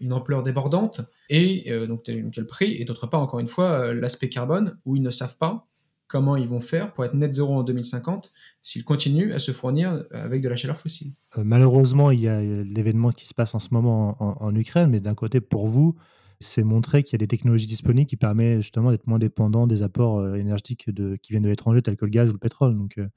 une 0.00 0.12
ampleur 0.12 0.42
débordante. 0.42 1.00
Et 1.28 1.72
donc, 1.86 2.04
quel 2.04 2.46
prix 2.46 2.76
Et 2.80 2.84
d'autre 2.84 3.06
part, 3.06 3.20
encore 3.20 3.40
une 3.40 3.48
fois, 3.48 3.92
l'aspect 3.92 4.28
carbone, 4.28 4.78
où 4.84 4.96
ils 4.96 5.02
ne 5.02 5.10
savent 5.10 5.36
pas 5.36 5.68
comment 6.08 6.36
ils 6.36 6.48
vont 6.48 6.60
faire 6.60 6.92
pour 6.94 7.04
être 7.04 7.14
net 7.14 7.32
zéro 7.32 7.54
en 7.54 7.62
2050 7.62 8.32
s'ils 8.62 8.84
continuent 8.84 9.32
à 9.32 9.38
se 9.38 9.52
fournir 9.52 10.04
avec 10.10 10.42
de 10.42 10.48
la 10.48 10.56
chaleur 10.56 10.78
fossile. 10.78 11.12
Euh, 11.36 11.42
malheureusement, 11.44 12.10
il 12.10 12.20
y 12.20 12.28
a 12.28 12.40
l'événement 12.40 13.12
qui 13.12 13.28
se 13.28 13.34
passe 13.34 13.54
en 13.54 13.58
ce 13.58 13.68
moment 13.72 14.16
en, 14.42 14.54
Ukraine, 14.56 14.90
mais 14.90 15.00
d'un 15.00 15.14
côté, 15.14 15.40
pour 15.40 15.68
vous, 15.68 15.94
c'est 16.40 16.64
montrer 16.64 17.02
qu'il 17.02 17.12
y 17.12 17.16
a 17.16 17.18
des 17.18 17.28
technologies 17.28 17.66
disponibles 17.66 18.08
qui 18.08 18.16
permettent 18.16 18.60
justement 18.60 18.90
d'être 18.90 19.06
moins 19.06 19.18
dépendant 19.18 19.66
des 19.66 19.82
apports 19.82 20.18
euh, 20.18 20.34
énergétiques 20.36 20.90
de, 20.90 21.16
qui 21.16 21.32
viennent 21.32 21.42
de 21.42 21.48
l'étranger, 21.48 21.82
tels 21.82 21.96
que 21.96 22.04
le 22.04 22.10
gaz 22.10 22.30
ou 22.30 22.32
le 22.32 22.38
pétrole. 22.38 22.76
Donc, 22.76 22.96
euh, 22.98 23.08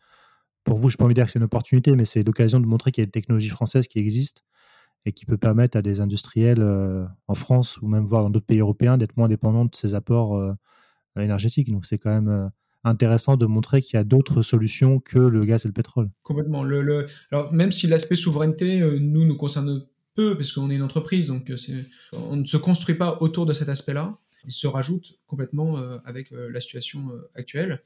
pour 0.64 0.78
vous, 0.78 0.90
je 0.90 0.98
peux 0.98 1.00
pas 1.02 1.06
envie 1.06 1.14
de 1.14 1.20
dire 1.20 1.26
que 1.26 1.32
c'est 1.32 1.40
une 1.40 1.46
opportunité, 1.46 1.96
mais 1.96 2.06
c'est 2.06 2.24
l'occasion 2.24 2.60
de 2.60 2.66
montrer 2.66 2.92
qu'il 2.92 3.02
y 3.02 3.04
a 3.04 3.06
des 3.06 3.12
technologies 3.12 3.50
françaises 3.50 3.88
qui 3.88 4.00
existent 4.00 4.42
et 5.06 5.14
qui 5.14 5.26
peut 5.26 5.38
permettre 5.38 5.78
à 5.78 5.82
des 5.82 6.00
industriels 6.00 6.64
en 7.28 7.36
France 7.36 7.78
ou 7.82 7.88
même 7.88 8.06
voir 8.06 8.22
dans 8.24 8.30
d'autres 8.30 8.46
pays 8.46 8.60
européens 8.60 8.98
d'être 8.98 9.18
moins 9.18 9.28
dépendants 9.28 9.66
de 9.66 9.76
ces 9.76 9.96
apports 9.96 10.40
énergétiques. 11.18 11.72
Donc, 11.72 11.86
c'est 11.86 11.98
quand 11.98 12.12
même 12.12 12.52
intéressant 12.84 13.38
de 13.38 13.46
montrer 13.46 13.82
qu'il 13.82 13.96
y 13.96 14.00
a 14.00 14.04
d'autres 14.04 14.42
solutions 14.42 15.00
que 15.00 15.20
le 15.20 15.46
gaz 15.46 15.66
et 15.66 15.68
le 15.68 15.74
pétrole. 15.74 16.10
Complètement. 16.24 16.64
Alors, 17.32 17.54
même 17.54 17.72
si 17.72 17.88
l'aspect 17.88 18.16
souveraineté, 18.16 18.82
euh, 18.82 18.98
nous, 19.00 19.26
nous 19.26 19.38
concerne 19.38 19.86
peu, 20.16 20.36
parce 20.36 20.52
qu'on 20.52 20.70
est 20.70 20.76
une 20.76 20.82
entreprise, 20.82 21.28
donc 21.28 21.50
euh, 21.50 21.56
on 22.30 22.36
ne 22.36 22.46
se 22.46 22.58
construit 22.58 22.96
pas 22.96 23.18
autour 23.22 23.46
de 23.46 23.54
cet 23.54 23.70
aspect-là. 23.70 24.18
Il 24.46 24.52
se 24.52 24.68
rajoute 24.68 25.20
complètement 25.28 25.78
euh, 25.78 26.00
avec 26.04 26.32
la 26.32 26.60
situation 26.60 27.12
actuelle. 27.36 27.84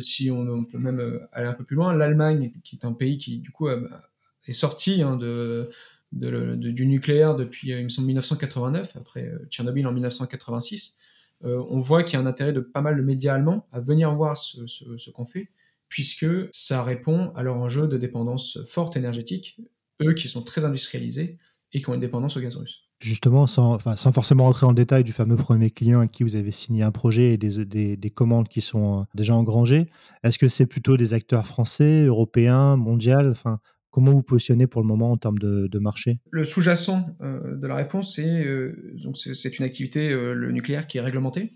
si 0.00 0.30
on, 0.30 0.64
peut 0.64 0.78
même 0.78 1.20
aller 1.32 1.46
un 1.46 1.52
peu 1.52 1.64
plus 1.64 1.76
loin, 1.76 1.94
l'Allemagne, 1.94 2.52
qui 2.64 2.76
est 2.76 2.84
un 2.84 2.92
pays 2.92 3.18
qui, 3.18 3.38
du 3.38 3.50
coup, 3.50 3.68
est 3.68 4.52
sorti 4.52 5.02
hein, 5.02 5.16
de, 5.16 5.70
du 6.16 6.86
nucléaire 6.86 7.36
depuis, 7.36 7.70
il 7.70 7.84
me 7.84 7.88
semble, 7.88 8.06
1989, 8.06 8.96
après 8.96 9.32
Tchernobyl 9.50 9.86
en 9.86 9.92
1986, 9.92 10.98
euh, 11.44 11.62
on 11.68 11.80
voit 11.80 12.02
qu'il 12.02 12.14
y 12.14 12.16
a 12.16 12.24
un 12.24 12.26
intérêt 12.26 12.52
de 12.52 12.60
pas 12.60 12.80
mal 12.80 12.96
de 12.96 13.02
médias 13.02 13.34
allemands 13.34 13.66
à 13.72 13.80
venir 13.80 14.14
voir 14.14 14.38
ce, 14.38 15.10
qu'on 15.10 15.26
fait, 15.26 15.50
puisque 15.88 16.26
ça 16.52 16.82
répond 16.82 17.32
à 17.34 17.42
leur 17.42 17.56
enjeu 17.56 17.88
de 17.88 17.96
dépendance 17.96 18.58
forte 18.66 18.96
énergétique, 18.96 19.60
eux 20.02 20.14
qui 20.14 20.28
sont 20.28 20.42
très 20.42 20.64
industrialisés 20.64 21.38
et 21.72 21.80
qui 21.80 21.88
ont 21.88 21.94
une 21.94 22.00
dépendance 22.00 22.36
au 22.36 22.40
gaz 22.40 22.56
russe. 22.56 22.84
Justement, 22.98 23.46
sans, 23.46 23.78
forcément 23.78 24.44
rentrer 24.44 24.64
en 24.64 24.72
détail 24.72 25.04
du 25.04 25.12
fameux 25.12 25.36
premier 25.36 25.70
client 25.70 26.00
à 26.00 26.06
qui 26.06 26.22
vous 26.22 26.34
avez 26.34 26.50
signé 26.50 26.82
un 26.82 26.92
projet 26.92 27.34
et 27.34 27.36
des, 27.36 28.10
commandes 28.10 28.48
qui 28.48 28.62
sont 28.62 29.00
euh, 29.00 29.04
déjà 29.14 29.34
engrangées, 29.34 29.90
est-ce 30.22 30.38
que 30.38 30.48
c'est 30.48 30.64
plutôt 30.64 30.96
des 30.96 31.12
acteurs 31.12 31.46
français, 31.46 32.04
européens, 32.04 32.76
mondiaux 32.76 33.30
enfin, 33.30 33.60
Comment 33.96 34.12
vous 34.12 34.22
positionnez 34.22 34.66
pour 34.66 34.82
le 34.82 34.86
moment 34.86 35.10
en 35.10 35.16
termes 35.16 35.38
de, 35.38 35.78
marché? 35.78 36.18
Le 36.30 36.44
sous-jacent 36.44 37.02
euh, 37.22 37.56
de 37.56 37.66
la 37.66 37.76
réponse, 37.76 38.16
c'est 38.16 38.44
euh, 38.44 38.94
donc 39.02 39.16
c'est 39.16 39.58
une 39.58 39.64
activité 39.64 40.10
euh, 40.10 40.34
le 40.34 40.52
nucléaire 40.52 40.86
qui 40.86 40.98
est 40.98 41.00
réglementée. 41.00 41.54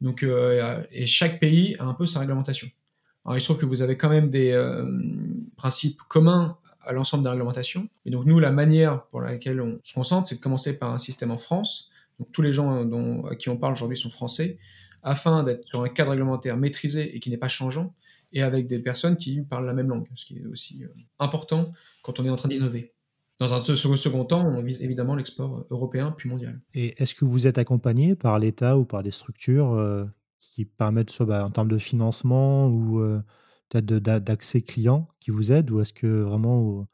Donc 0.00 0.24
et 0.24 1.06
chaque 1.06 1.38
pays 1.38 1.76
a 1.78 1.84
un 1.84 1.94
peu 1.94 2.06
sa 2.06 2.18
réglementation. 2.18 2.66
Il 3.32 3.40
se 3.40 3.44
trouve 3.44 3.58
que 3.58 3.66
vous 3.66 3.82
avez 3.82 3.96
quand 3.96 4.08
même 4.08 4.30
des 4.30 4.52
principes 5.56 6.00
communs 6.08 6.58
à 6.80 6.92
l'ensemble 6.92 7.22
des 7.22 7.30
réglementations. 7.30 7.88
Et 8.04 8.10
donc 8.10 8.26
nous, 8.26 8.40
la 8.40 8.50
manière 8.50 9.04
pour 9.04 9.20
laquelle 9.20 9.60
on 9.60 9.78
se 9.84 9.94
concentre, 9.94 10.26
c'est 10.26 10.36
de 10.36 10.40
commencer 10.40 10.76
par 10.76 10.92
un 10.92 10.98
système 10.98 11.30
en 11.30 11.38
France. 11.38 11.92
Donc 12.18 12.32
tous 12.32 12.42
les 12.42 12.52
gens 12.52 12.84
dont, 12.84 13.26
à 13.26 13.36
qui 13.36 13.48
on 13.48 13.56
parle 13.56 13.74
aujourd'hui 13.74 13.96
sont 13.96 14.10
français, 14.10 14.58
afin 15.04 15.44
d'être 15.44 15.64
sur 15.68 15.82
un 15.82 15.88
cadre 15.88 16.10
réglementaire 16.10 16.56
maîtrisé 16.56 17.14
et 17.14 17.20
qui 17.20 17.30
n'est 17.30 17.36
pas 17.36 17.48
changeant 17.48 17.94
et 18.32 18.42
avec 18.42 18.66
des 18.66 18.78
personnes 18.78 19.16
qui 19.16 19.42
parlent 19.42 19.66
la 19.66 19.72
même 19.72 19.88
langue, 19.88 20.06
ce 20.14 20.24
qui 20.24 20.38
est 20.38 20.46
aussi 20.46 20.84
euh, 20.84 20.88
important 21.18 21.72
quand 22.02 22.20
on 22.20 22.24
est 22.24 22.30
en 22.30 22.36
train 22.36 22.48
d'innover. 22.48 22.94
Dans 23.38 23.54
un 23.54 23.64
second 23.64 24.24
temps, 24.26 24.46
on 24.46 24.62
vise 24.62 24.82
évidemment 24.82 25.14
l'export 25.14 25.66
européen 25.70 26.14
puis 26.16 26.28
mondial. 26.28 26.60
Et 26.74 27.00
est-ce 27.02 27.14
que 27.14 27.24
vous 27.24 27.46
êtes 27.46 27.56
accompagné 27.56 28.14
par 28.14 28.38
l'État 28.38 28.76
ou 28.76 28.84
par 28.84 29.02
des 29.02 29.10
structures 29.10 29.72
euh, 29.72 30.04
qui 30.38 30.66
permettent, 30.66 31.10
soit 31.10 31.26
bah, 31.26 31.44
en 31.46 31.50
termes 31.50 31.70
de 31.70 31.78
financement 31.78 32.66
ou 32.66 33.00
euh, 33.00 33.22
peut-être 33.70 33.86
d'accès 33.86 34.60
client, 34.60 35.08
qui 35.20 35.30
vous 35.30 35.52
aident, 35.52 35.70
ou 35.70 35.80
est-ce 35.80 35.94
que 35.94 36.06
vraiment 36.06 36.86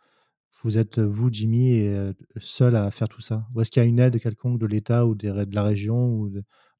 vous 0.62 0.78
êtes, 0.78 0.98
vous, 0.98 1.32
Jimmy, 1.32 1.88
seul 2.36 2.76
à 2.76 2.90
faire 2.90 3.08
tout 3.08 3.20
ça? 3.20 3.46
Ou 3.54 3.60
est-ce 3.60 3.70
qu'il 3.70 3.82
y 3.82 3.86
a 3.86 3.88
une 3.88 3.98
aide 3.98 4.20
quelconque 4.20 4.58
de 4.58 4.66
l'État 4.66 5.06
ou 5.06 5.14
de 5.14 5.54
la 5.54 5.62
région 5.62 6.10
ou 6.10 6.30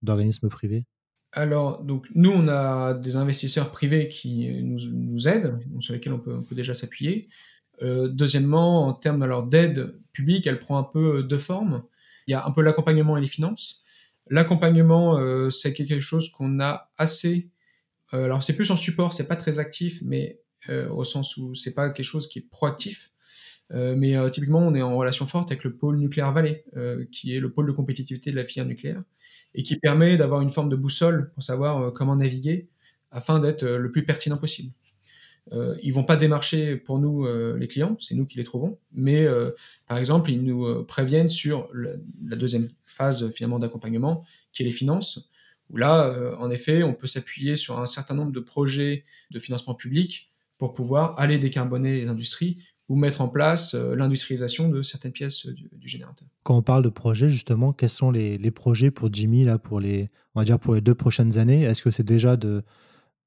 d'organismes 0.03 0.49
privés? 0.49 0.87
Alors, 1.37 1.85
donc, 1.85 2.07
nous, 2.15 2.31
on 2.31 2.49
a 2.49 2.95
des 2.95 3.17
investisseurs 3.17 3.71
privés 3.71 4.09
qui 4.09 4.49
nous, 4.63 5.29
aident, 5.29 5.61
sur 5.81 5.93
lesquels 5.93 6.15
on 6.15 6.19
peut, 6.19 6.41
déjà 6.53 6.73
s'appuyer. 6.73 7.29
Euh, 7.83 8.09
deuxièmement, 8.09 8.87
en 8.87 8.95
termes 8.95 9.47
d'aide 9.51 10.01
publique, 10.13 10.47
elle 10.47 10.59
prend 10.59 10.79
un 10.79 10.83
peu 10.83 11.23
deux 11.23 11.39
formes. 11.39 11.83
Il 12.27 12.31
y 12.31 12.35
a 12.35 12.47
un 12.47 12.51
peu 12.51 12.63
l'accompagnement 12.63 13.19
et 13.19 13.21
les 13.21 13.27
finances. 13.27 13.83
L'accompagnement, 14.31 15.19
euh, 15.19 15.51
c'est 15.51 15.75
quelque 15.75 16.01
chose 16.01 16.31
qu'on 16.31 16.59
a 16.59 16.91
assez. 16.97 17.51
Euh, 18.15 18.25
alors, 18.25 18.43
c'est 18.43 18.57
plus 18.57 18.71
en 18.71 18.77
support, 18.79 19.13
c'est 19.13 19.29
pas 19.29 19.37
très 19.37 19.59
actif, 19.59 20.01
mais 20.03 20.41
au 20.91 21.05
sens 21.05 21.37
où 21.37 21.55
c'est 21.55 21.75
pas 21.75 21.91
quelque 21.91 22.05
chose 22.05 22.27
qui 22.27 22.41
est 22.41 22.49
proactif. 22.51 23.11
mais 23.71 24.17
typiquement, 24.33 24.59
on 24.59 24.75
est 24.75 24.83
en 24.83 24.97
relation 24.97 25.25
forte 25.29 25.53
avec 25.53 25.63
le 25.63 25.77
pôle 25.77 25.97
nucléaire 25.99 26.33
Vallée, 26.33 26.65
qui 27.13 27.37
est 27.37 27.39
le 27.39 27.53
pôle 27.53 27.69
de 27.69 27.73
compétitivité 27.73 28.33
de 28.33 28.37
la 28.37 28.45
filière 28.45 28.67
nucléaire 28.67 29.01
et 29.57 29.63
qui 29.63 29.77
permet 29.77 30.17
d'avoir 30.17 30.43
une 30.43 30.51
forme 30.51 30.69
de 30.69 30.77
boussole 30.77 31.33
pour 31.33 31.43
savoir 31.43 31.81
euh, 31.81 31.91
comment 31.91 32.15
naviguer 32.15 32.69
afin 33.11 33.41
d'être 33.41 33.65
euh, 33.65 33.79
le 33.79 33.91
plus 33.91 34.05
pertinent 34.05 34.37
possible. 34.37 34.73
Euh, 35.53 35.77
ils 35.83 35.95
vont 35.95 36.05
pas 36.05 36.17
démarcher 36.17 36.77
pour 36.77 36.99
nous 36.99 37.25
euh, 37.25 37.57
les 37.57 37.69
clients, 37.69 37.97
c'est 38.01 38.15
nous 38.15 38.27
qui 38.27 38.37
les 38.37 38.45
trouvons, 38.45 38.79
mais 38.93 39.27
par 39.87 39.99
exemple 39.99 40.31
ils 40.31 40.43
nous 40.43 40.85
préviennent 40.85 41.29
sur 41.29 41.69
la 41.73 42.37
deuxième 42.37 42.69
phase 42.83 43.31
finalement 43.33 43.59
d'accompagnement, 43.59 44.25
qui 44.53 44.63
est 44.63 44.67
les 44.67 44.73
finances, 44.73 45.31
où 45.71 45.77
là 45.77 46.37
en 46.41 46.51
effet 46.51 46.83
on 46.83 46.95
peut 46.95 47.07
s'appuyer 47.07 47.57
sur 47.57 47.79
un 47.79 47.87
certain 47.87 48.15
nombre 48.15 48.33
de 48.33 48.41
projets 48.41 49.05
de 49.31 49.39
financement 49.39 49.75
public 49.75 50.33
pour 50.59 50.75
pouvoir 50.75 51.19
aller 51.21 51.39
décarboner 51.39 52.01
les 52.01 52.09
industries 52.09 52.65
ou 52.89 52.97
mettre 52.97 53.21
en 53.21 53.29
place 53.29 53.75
euh, 53.75 53.95
l'industrialisation 53.97 54.69
de 54.69 54.83
certaines 54.83 55.13
pièces 55.13 55.47
du, 55.47 55.69
générateur. 55.89 56.29
Quand 56.43 56.57
on 56.57 56.63
parle 56.63 56.85
de 56.85 56.89
projets, 56.89 57.29
justement, 57.29 57.73
quels 57.73 57.89
sont 57.89 58.11
les, 58.11 58.51
projets 58.51 58.91
pour 58.91 59.13
Jimmy 59.13 59.45
là, 59.45 59.59
pour 59.59 59.81
les, 59.81 60.11
on 60.35 60.41
va 60.41 60.45
dire 60.45 60.59
pour 60.59 60.75
les 60.75 60.81
deux 60.81 60.95
prochaines 60.95 61.39
années? 61.39 61.63
Est-ce 61.63 61.83
que 61.83 61.91
c'est 61.91 62.05
déjà 62.05 62.37
de, 62.37 62.63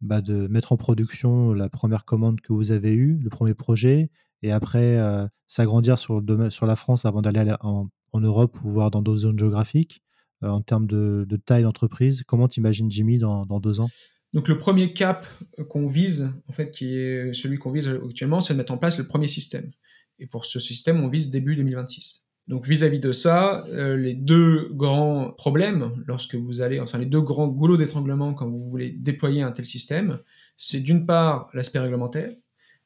bah, 0.01 0.21
de 0.21 0.47
mettre 0.47 0.71
en 0.71 0.77
production 0.77 1.53
la 1.53 1.69
première 1.69 2.05
commande 2.05 2.39
que 2.41 2.53
vous 2.53 2.71
avez 2.71 2.93
eue, 2.93 3.19
le 3.21 3.29
premier 3.29 3.53
projet, 3.53 4.09
et 4.41 4.51
après 4.51 4.97
euh, 4.97 5.27
s'agrandir 5.47 5.97
sur, 5.97 6.23
sur 6.49 6.65
la 6.65 6.75
France 6.75 7.05
avant 7.05 7.21
d'aller 7.21 7.53
en, 7.61 7.89
Europe 8.13 8.57
ou 8.63 8.69
voir 8.71 8.89
dans 8.89 9.01
d'autres 9.01 9.19
zones 9.19 9.37
géographiques 9.37 10.01
euh, 10.43 10.49
en 10.49 10.61
termes 10.61 10.87
de, 10.87 11.27
taille 11.45 11.63
d'entreprise? 11.63 12.23
Comment 12.25 12.47
t'imagines 12.47 12.89
Jimmy 12.89 13.17
dans, 13.17 13.45
dans 13.45 13.59
deux 13.59 13.81
ans? 13.81 13.89
Donc 14.33 14.47
le 14.47 14.59
premier 14.59 14.93
cap 14.93 15.25
qu'on 15.69 15.87
vise, 15.87 16.31
en 16.47 16.53
fait, 16.53 16.71
qui 16.71 16.95
est 16.95 17.33
celui 17.33 17.57
qu'on 17.57 17.71
vise 17.71 17.87
actuellement, 17.87 18.41
c'est 18.41 18.53
de 18.53 18.59
mettre 18.59 18.73
en 18.73 18.77
place 18.77 18.97
le 18.97 19.07
premier 19.07 19.27
système. 19.27 19.71
Et 20.19 20.27
pour 20.27 20.45
ce 20.45 20.59
système, 20.59 21.03
on 21.03 21.07
vise 21.07 21.31
début 21.31 21.55
2026. 21.55 22.27
Donc 22.47 22.67
vis-à-vis 22.67 22.99
de 22.99 23.11
ça, 23.11 23.63
euh, 23.67 23.95
les 23.95 24.13
deux 24.13 24.69
grands 24.71 25.31
problèmes 25.31 26.03
lorsque 26.07 26.35
vous 26.35 26.61
allez, 26.61 26.79
enfin 26.79 26.97
les 26.97 27.05
deux 27.05 27.21
grands 27.21 27.47
goulots 27.47 27.77
d'étranglement 27.77 28.33
quand 28.33 28.47
vous 28.47 28.69
voulez 28.69 28.89
déployer 28.89 29.43
un 29.43 29.51
tel 29.51 29.65
système, 29.65 30.19
c'est 30.57 30.79
d'une 30.79 31.05
part 31.05 31.49
l'aspect 31.53 31.79
réglementaire 31.79 32.33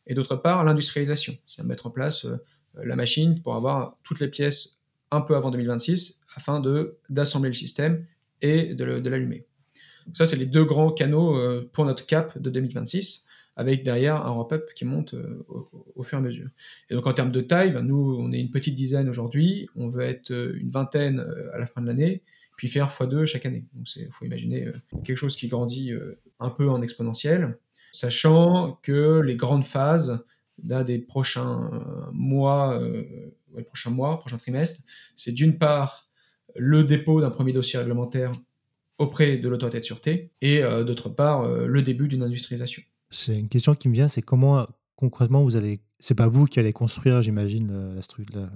et 0.06 0.16
d'autre 0.16 0.36
part 0.36 0.66
l'industrialisation, 0.66 1.38
c'est-à-dire 1.48 1.70
mettre 1.70 1.88
en 1.88 1.92
place 1.92 2.26
euh, 2.26 2.38
la 2.84 2.98
machine 2.98 3.42
pour 3.42 3.56
avoir 3.56 3.98
toutes 4.04 4.20
les 4.20 4.28
pièces 4.28 4.82
un 5.12 5.22
peu 5.22 5.36
avant 5.36 5.50
2026 5.50 6.24
afin 6.36 6.62
d'assembler 7.10 7.50
le 7.50 7.56
système 7.56 8.06
et 8.42 8.76
de 8.76 8.84
l'allumer 8.84 9.46
ça, 10.14 10.26
c'est 10.26 10.36
les 10.36 10.46
deux 10.46 10.66
grands 10.66 10.92
canaux 10.92 11.38
euh, 11.38 11.70
pour 11.74 11.86
notre 11.86 12.06
cap 12.06 12.38
de 12.38 12.50
2026, 12.50 13.26
avec 13.56 13.84
derrière 13.84 14.16
un 14.16 14.30
ramp-up 14.30 14.70
qui 14.76 14.86
monte 14.86 15.14
euh, 15.14 15.46
au, 15.96 16.04
fur 16.04 16.18
et 16.18 16.22
à 16.22 16.24
mesure. 16.24 16.50
Et 16.90 16.96
donc 16.96 17.08
en 17.08 17.14
termes 17.14 17.32
de 17.32 17.42
taille, 17.42 17.72
ben, 17.72 17.84
nous, 17.84 18.18
on 18.20 18.32
est 18.32 18.40
une 18.40 18.52
petite 18.52 18.76
dizaine 18.76 19.10
aujourd'hui, 19.10 19.68
on 19.76 19.90
veut 19.90 20.04
être 20.04 20.32
euh, 20.32 20.58
une 20.60 20.72
vingtaine 20.72 21.26
à 21.54 21.60
la 21.60 21.66
fin 21.66 21.82
de 21.82 21.88
l'année, 21.88 22.22
puis 22.58 22.68
faire 22.68 22.90
x2 22.90 23.26
chaque 23.26 23.46
année. 23.46 23.66
Donc 23.74 23.96
il 23.96 24.10
faut 24.12 24.26
imaginer 24.26 24.72
quelque 25.04 25.18
chose 25.18 25.36
qui 25.36 25.48
grandit 25.48 25.92
un 26.40 26.50
peu 26.50 26.70
en 26.70 26.82
exponentiel, 26.82 27.58
sachant 27.92 28.80
que 28.84 29.22
les 29.22 29.36
grandes 29.36 29.66
phases 29.66 30.24
des 30.60 31.00
prochains 31.00 31.72
mois, 32.12 32.80
prochains 33.66 33.90
mois, 33.90 34.20
prochains 34.20 34.38
trimestres, 34.38 34.82
c'est 35.16 35.32
d'une 35.32 35.58
part 35.58 36.08
le 36.56 36.84
dépôt 36.84 37.22
d'un 37.22 37.32
premier 37.32 37.54
dossier 37.54 37.80
réglementaire 37.80 38.32
auprès 38.98 39.38
de 39.38 39.50
l'autorité 39.50 39.80
de 39.80 39.86
sûreté 39.86 40.32
et 40.42 40.64
euh, 40.64 40.84
d'autre 40.84 41.10
part 41.10 41.42
euh, 41.42 41.66
le 41.66 41.82
début 41.82 42.08
d'une 42.08 42.24
industrialisation. 42.24 42.82
C'est 43.10 43.38
une 43.38 43.50
question 43.50 43.76
qui 43.76 43.90
me 43.90 43.94
vient, 43.94 44.08
c'est 44.08 44.22
comment 44.22 44.68
concrètement 44.96 45.44
vous 45.44 45.56
allez, 45.56 45.82
c'est 46.00 46.16
pas 46.16 46.28
vous 46.28 46.46
qui 46.46 46.60
allez 46.60 46.74
construire, 46.74 47.22
j'imagine, 47.22 48.00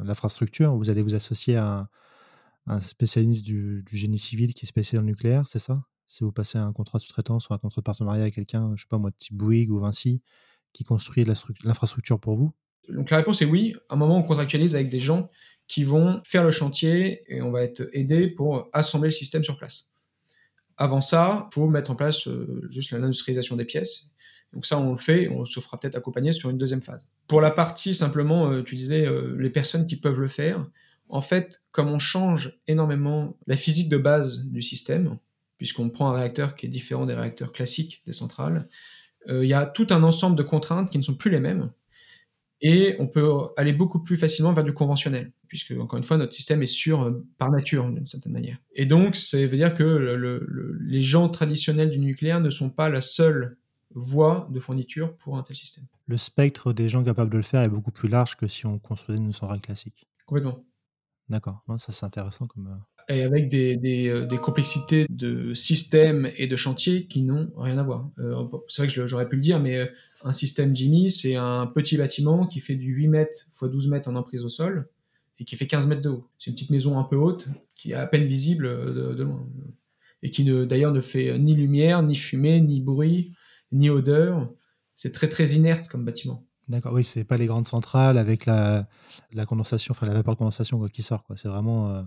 l'infrastructure, 0.04 0.76
vous 0.76 0.90
allez 0.90 1.02
vous 1.02 1.16
associer 1.16 1.56
à 1.56 1.90
un, 2.68 2.80
spécialiste 2.80 3.46
du, 3.46 3.84
génie 3.92 4.18
civil 4.18 4.54
qui 4.54 4.66
est 4.66 4.68
spécialisé 4.68 4.98
dans 4.98 5.04
le 5.04 5.08
nucléaire, 5.08 5.48
c'est 5.48 5.60
ça? 5.60 5.84
Si 6.08 6.24
vous 6.24 6.32
passez 6.32 6.58
un 6.58 6.72
contrat 6.72 7.00
de 7.00 7.04
sous-traitance 7.04 7.50
ou 7.50 7.54
un 7.54 7.58
contrat 7.58 7.82
de 7.82 7.84
partenariat 7.84 8.22
avec 8.22 8.36
quelqu'un, 8.36 8.72
je 8.76 8.84
sais 8.84 8.88
pas 8.90 8.98
moi, 8.98 9.12
type 9.12 9.36
Bouygues 9.36 9.72
ou 9.72 9.80
Vinci, 9.80 10.22
qui 10.74 10.84
construit 10.84 11.26
l'infrastructure 11.64 12.20
pour 12.20 12.36
vous? 12.36 12.54
Donc 12.90 13.10
la 13.10 13.18
réponse 13.18 13.42
est 13.42 13.46
oui. 13.46 13.76
À 13.90 13.96
un 13.96 13.98
moment, 13.98 14.18
on 14.18 14.24
contractualise 14.24 14.76
avec 14.76 14.90
des 14.90 15.00
gens 15.00 15.30
qui 15.68 15.84
vont 15.84 16.22
faire 16.24 16.44
le 16.44 16.52
chantier 16.52 17.22
et 17.28 17.42
on 17.42 17.52
va 17.52 17.64
être 17.64 17.90
aidé 17.92 18.28
pour 18.28 18.70
assembler 18.74 19.10
le 19.10 19.14
système 19.14 19.44
sur 19.44 19.58
place. 19.58 19.92
Avant 20.78 21.02
ça, 21.02 21.50
il 21.52 21.54
faut 21.56 21.68
mettre 21.68 21.92
en 21.92 21.96
place 21.96 22.28
euh, 22.28 22.68
juste 22.70 22.92
l'industrialisation 22.92 23.56
des 23.56 23.66
pièces. 23.66 24.12
Donc 24.54 24.66
ça, 24.66 24.80
on 24.80 24.92
le 24.92 24.98
fait, 24.98 25.28
on 25.30 25.46
se 25.46 25.60
fera 25.60 25.80
peut-être 25.80 25.96
accompagner 25.96 26.32
sur 26.34 26.50
une 26.50 26.58
deuxième 26.58 26.82
phase. 26.82 27.06
Pour 27.28 27.42
la 27.42 27.52
partie 27.52 27.96
simplement, 27.96 28.52
euh, 28.52 28.64
tu 28.64 28.76
disais, 28.76 29.06
euh, 29.06 29.36
les 29.40 29.50
personnes 29.50 29.88
qui 29.88 29.96
peuvent 29.96 30.20
le 30.20 30.28
faire, 30.28 30.70
en 31.10 31.22
fait, 31.22 31.64
comme 31.72 31.90
on 31.90 32.00
change 32.00 32.60
énormément 32.68 33.38
la 33.48 33.58
physique 33.58 33.90
de 33.90 33.98
base 33.98 34.46
du 34.46 34.62
système, 34.62 35.18
puisqu'on 35.58 35.90
prend 35.90 36.12
un 36.12 36.14
réacteur 36.14 36.56
qui 36.56 36.68
est 36.68 36.70
différent 36.70 37.06
des 37.06 37.16
réacteurs 37.16 37.52
classiques 37.52 38.04
des 38.06 38.14
centrales, 38.14 38.68
il 39.30 39.44
y 39.44 39.54
a 39.54 39.66
tout 39.66 39.88
un 39.90 40.04
ensemble 40.04 40.38
de 40.38 40.44
contraintes 40.44 40.90
qui 40.90 40.98
ne 40.98 41.04
sont 41.04 41.16
plus 41.16 41.30
les 41.30 41.42
mêmes 41.42 41.70
et 42.62 42.96
on 43.00 43.08
peut 43.08 43.30
aller 43.56 43.74
beaucoup 43.74 44.00
plus 44.00 44.18
facilement 44.18 44.54
vers 44.54 44.64
du 44.64 44.74
conventionnel, 44.74 45.32
puisque 45.48 45.72
encore 45.72 45.98
une 45.98 46.04
fois 46.04 46.18
notre 46.18 46.34
système 46.34 46.64
est 46.64 46.66
sûr 46.66 47.04
euh, 47.04 47.26
par 47.38 47.52
nature 47.52 47.88
d'une 47.90 48.08
certaine 48.08 48.34
manière. 48.34 48.58
Et 48.76 48.86
donc 48.86 49.16
ça 49.16 49.38
veut 49.38 49.58
dire 49.58 49.74
que 49.76 49.84
le, 49.84 50.78
les 50.82 51.02
gens 51.02 51.30
traditionnels 51.30 51.92
du 51.92 52.00
nucléaire 52.00 52.42
ne 52.42 52.50
sont 52.50 52.70
pas 52.70 52.90
la 52.90 53.02
seule 53.02 53.58
voie 53.94 54.48
de 54.52 54.60
fourniture 54.60 55.16
pour 55.18 55.38
un 55.38 55.44
tel 55.44 55.56
système. 55.56 55.86
Le 56.08 56.18
spectre 56.18 56.74
des 56.74 56.90
gens 56.90 57.04
capables 57.04 57.32
de 57.32 57.38
le 57.38 57.44
faire 57.44 57.62
est 57.62 57.70
beaucoup 57.70 57.92
plus 57.92 58.10
large 58.10 58.36
que 58.36 58.48
si 58.48 58.66
on 58.66 58.80
construisait 58.80 59.22
une 59.22 59.34
centrale 59.34 59.62
classique. 59.62 60.08
Complètement. 60.26 60.64
D'accord, 61.30 61.62
ça 61.78 61.92
c'est 61.92 62.06
intéressant 62.06 62.48
comme. 62.48 62.68
Euh, 62.68 63.14
et 63.14 63.24
avec 63.24 63.48
des, 63.50 63.78
des, 63.78 64.10
euh, 64.10 64.26
des, 64.26 64.38
complexités 64.38 65.06
de 65.10 65.54
système 65.54 66.30
et 66.38 66.48
de 66.48 66.56
chantier 66.56 67.08
qui 67.08 67.22
n'ont 67.22 67.52
rien 67.56 67.78
à 67.78 67.84
voir. 67.84 68.10
c'est 68.68 68.82
vrai 68.82 68.94
que 68.94 69.08
j'aurais 69.08 69.30
pu 69.30 69.36
le 69.36 69.42
dire, 69.42 69.60
mais 69.60 69.90
un 70.24 70.34
système 70.34 70.76
Jimmy, 70.76 71.12
c'est 71.12 71.36
un 71.36 71.68
petit 71.68 71.98
bâtiment 71.98 72.48
qui 72.48 72.60
fait 72.60 72.76
du 72.76 72.94
8 72.94 73.08
mètres 73.08 73.50
x 73.62 73.72
12 73.72 73.88
mètres 73.90 74.10
en 74.10 74.16
emprise 74.16 74.44
au 74.44 74.50
sol 74.50 74.90
et 75.40 75.46
qui 75.46 75.56
fait 75.56 75.68
15 75.68 75.88
mètres 75.88 76.02
de 76.02 76.10
haut. 76.10 76.28
C'est 76.40 76.50
une 76.50 76.56
petite 76.56 76.72
maison 76.72 76.98
un 76.98 77.04
peu 77.04 77.16
haute 77.16 77.48
qui 77.76 77.92
est 77.92 77.96
à 77.96 78.08
peine 78.08 78.26
visible 78.26 78.68
de, 78.68 79.24
loin 79.24 79.48
et 80.24 80.32
qui 80.32 80.44
d'ailleurs 80.66 80.94
ne 80.94 81.02
fait 81.02 81.38
ni 81.38 81.54
lumière, 81.54 82.02
ni 82.02 82.16
fumée, 82.16 82.60
ni 82.60 82.82
bruit, 82.82 83.34
ni 83.72 83.90
odeur. 83.90 84.52
C'est 84.96 85.12
très 85.12 85.30
très 85.30 85.52
inerte 85.52 85.88
comme 85.90 86.06
bâtiment. 86.06 86.44
D'accord, 86.68 86.94
oui, 86.94 87.04
c'est 87.04 87.24
pas 87.24 87.38
les 87.38 87.46
grandes 87.46 87.68
centrales 87.68 88.18
avec 88.18 88.46
la, 88.46 88.88
condensation, 89.48 89.94
enfin 89.94 90.06
la 90.06 90.14
vapeur 90.14 90.34
de 90.34 90.40
condensation 90.40 90.86
qui 90.88 91.02
sort. 91.02 91.24
C'est 91.36 91.48
vraiment. 91.48 91.92
Euh, 91.92 92.04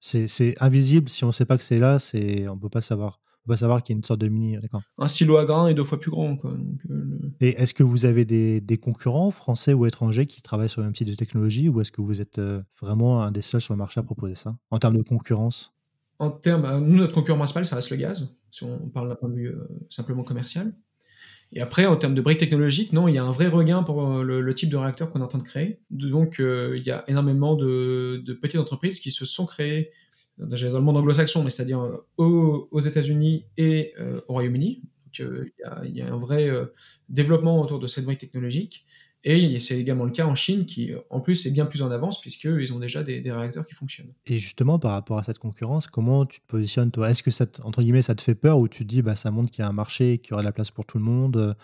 c'est 0.00 0.54
invisible. 0.62 1.08
Si 1.08 1.24
on 1.24 1.28
ne 1.28 1.32
sait 1.32 1.44
pas 1.44 1.58
que 1.58 1.64
c'est 1.64 1.78
là, 1.78 1.98
on 2.14 2.54
ne 2.54 2.60
peut 2.60 2.68
pas 2.68 2.80
savoir 2.80 3.20
va 3.50 3.56
savoir 3.56 3.82
qu'il 3.82 3.94
y 3.94 3.96
a 3.96 3.98
une 3.98 4.04
sorte 4.04 4.20
de 4.20 4.28
mini. 4.28 4.56
Un 4.98 5.08
silo 5.08 5.36
à 5.36 5.44
grains 5.44 5.68
est 5.68 5.74
deux 5.74 5.84
fois 5.84 6.00
plus 6.00 6.10
grand. 6.10 6.36
Quoi. 6.36 6.56
Euh, 6.90 7.32
Et 7.40 7.50
est-ce 7.60 7.74
que 7.74 7.82
vous 7.82 8.04
avez 8.04 8.24
des, 8.24 8.78
concurrents 8.78 9.30
français 9.30 9.74
ou 9.74 9.86
étrangers 9.86 10.26
qui 10.26 10.40
travaillent 10.40 10.68
sur 10.68 10.80
le 10.80 10.86
même 10.86 10.94
type 10.94 11.08
de 11.08 11.14
technologie 11.14 11.68
ou 11.68 11.80
est-ce 11.80 11.90
que 11.90 12.00
vous 12.00 12.20
êtes 12.20 12.38
euh, 12.38 12.62
vraiment 12.80 13.22
un 13.22 13.30
des 13.30 13.42
seuls 13.42 13.60
sur 13.60 13.74
le 13.74 13.78
marché 13.78 14.00
à 14.00 14.02
proposer 14.02 14.34
ça 14.34 14.56
en 14.70 14.78
termes 14.78 14.96
de 14.96 15.02
concurrence? 15.02 15.74
En 16.18 16.30
termes, 16.30 16.64
euh, 16.64 16.80
nous, 16.80 16.96
notre 16.96 17.12
concurrent 17.12 17.38
principal, 17.38 17.66
ça 17.66 17.76
reste 17.76 17.90
le 17.90 17.96
gaz, 17.96 18.36
si 18.50 18.64
on 18.64 18.88
parle 18.88 19.08
d'un 19.08 19.16
point 19.16 19.28
de 19.28 19.34
vue 19.34 19.54
simplement 19.90 20.22
commercial. 20.22 20.72
Et 21.52 21.60
après, 21.60 21.84
en 21.86 21.96
termes 21.96 22.14
de 22.14 22.20
briques 22.20 22.38
technologiques, 22.38 22.92
non, 22.92 23.08
il 23.08 23.14
y 23.14 23.18
a 23.18 23.24
un 23.24 23.32
vrai 23.32 23.48
regain 23.48 23.82
pour 23.82 24.22
le, 24.22 24.54
type 24.54 24.70
de 24.70 24.76
réacteur 24.76 25.10
qu'on 25.10 25.20
est 25.20 25.24
en 25.24 25.28
train 25.28 25.38
de 25.38 25.44
créer. 25.44 25.80
Donc, 25.90 26.36
il 26.38 26.82
y 26.84 26.92
a 26.92 27.02
énormément 27.08 27.56
de, 27.56 28.22
de, 28.24 28.32
petites 28.34 28.60
entreprises 28.60 29.00
qui 29.00 29.10
se 29.10 29.26
sont 29.26 29.46
créées 29.46 29.90
dans 30.46 30.78
le 30.78 30.80
monde 30.80 30.96
anglo-saxon, 30.96 31.44
mais 31.44 31.50
c'est-à-dire 31.50 31.80
euh, 31.80 32.68
aux, 32.70 32.80
États-Unis 32.80 33.44
et 33.56 33.92
euh, 33.98 34.20
au 34.28 34.34
Royaume-Uni. 34.34 34.82
Euh, 35.20 35.44
il 35.84 35.96
y, 35.96 36.02
a 36.02 36.12
un 36.12 36.18
vrai 36.18 36.48
développement 37.08 37.60
autour 37.60 37.78
de 37.78 37.86
cette 37.86 38.04
brique 38.04 38.20
technologique. 38.20 38.86
Et 39.22 39.58
c'est 39.58 39.78
également 39.78 40.04
le 40.04 40.12
cas 40.12 40.24
en 40.24 40.34
Chine, 40.34 40.64
qui 40.64 40.92
en 41.10 41.20
plus 41.20 41.44
est 41.44 41.50
bien 41.50 41.66
plus 41.66 41.82
en 41.82 41.90
avance, 41.90 42.22
puisqu'ils 42.22 42.72
ont 42.72 42.78
déjà 42.78 43.02
des, 43.02 43.20
réacteurs 43.30 43.66
qui 43.66 43.74
fonctionnent. 43.74 44.14
Et 44.26 44.38
justement, 44.38 44.78
par 44.78 44.92
rapport 44.92 45.18
à 45.18 45.24
cette 45.24 45.38
concurrence, 45.38 45.88
comment 45.88 46.24
tu 46.24 46.40
te 46.40 46.46
positionnes, 46.46 46.90
toi? 46.90 47.10
Est-ce 47.10 47.22
que 47.22 47.30
ça, 47.30 47.44
entre 47.64 47.82
guillemets, 47.82 48.00
ça 48.00 48.14
te 48.14 48.22
fait 48.22 48.34
peur 48.34 48.58
ou 48.58 48.68
tu 48.68 48.84
te 48.84 48.88
dis, 48.88 49.02
bah, 49.02 49.16
ça 49.16 49.30
montre 49.30 49.50
qu'il 49.50 49.62
y 49.62 49.66
a 49.66 49.68
un 49.68 49.74
marché, 49.74 50.18
qu'il 50.18 50.30
y 50.30 50.32
aura 50.34 50.42
de 50.42 50.46
la 50.46 50.52
place 50.52 50.70
pour 50.70 50.86
tout 50.86 50.96
le 50.96 51.04
monde? 51.04 51.54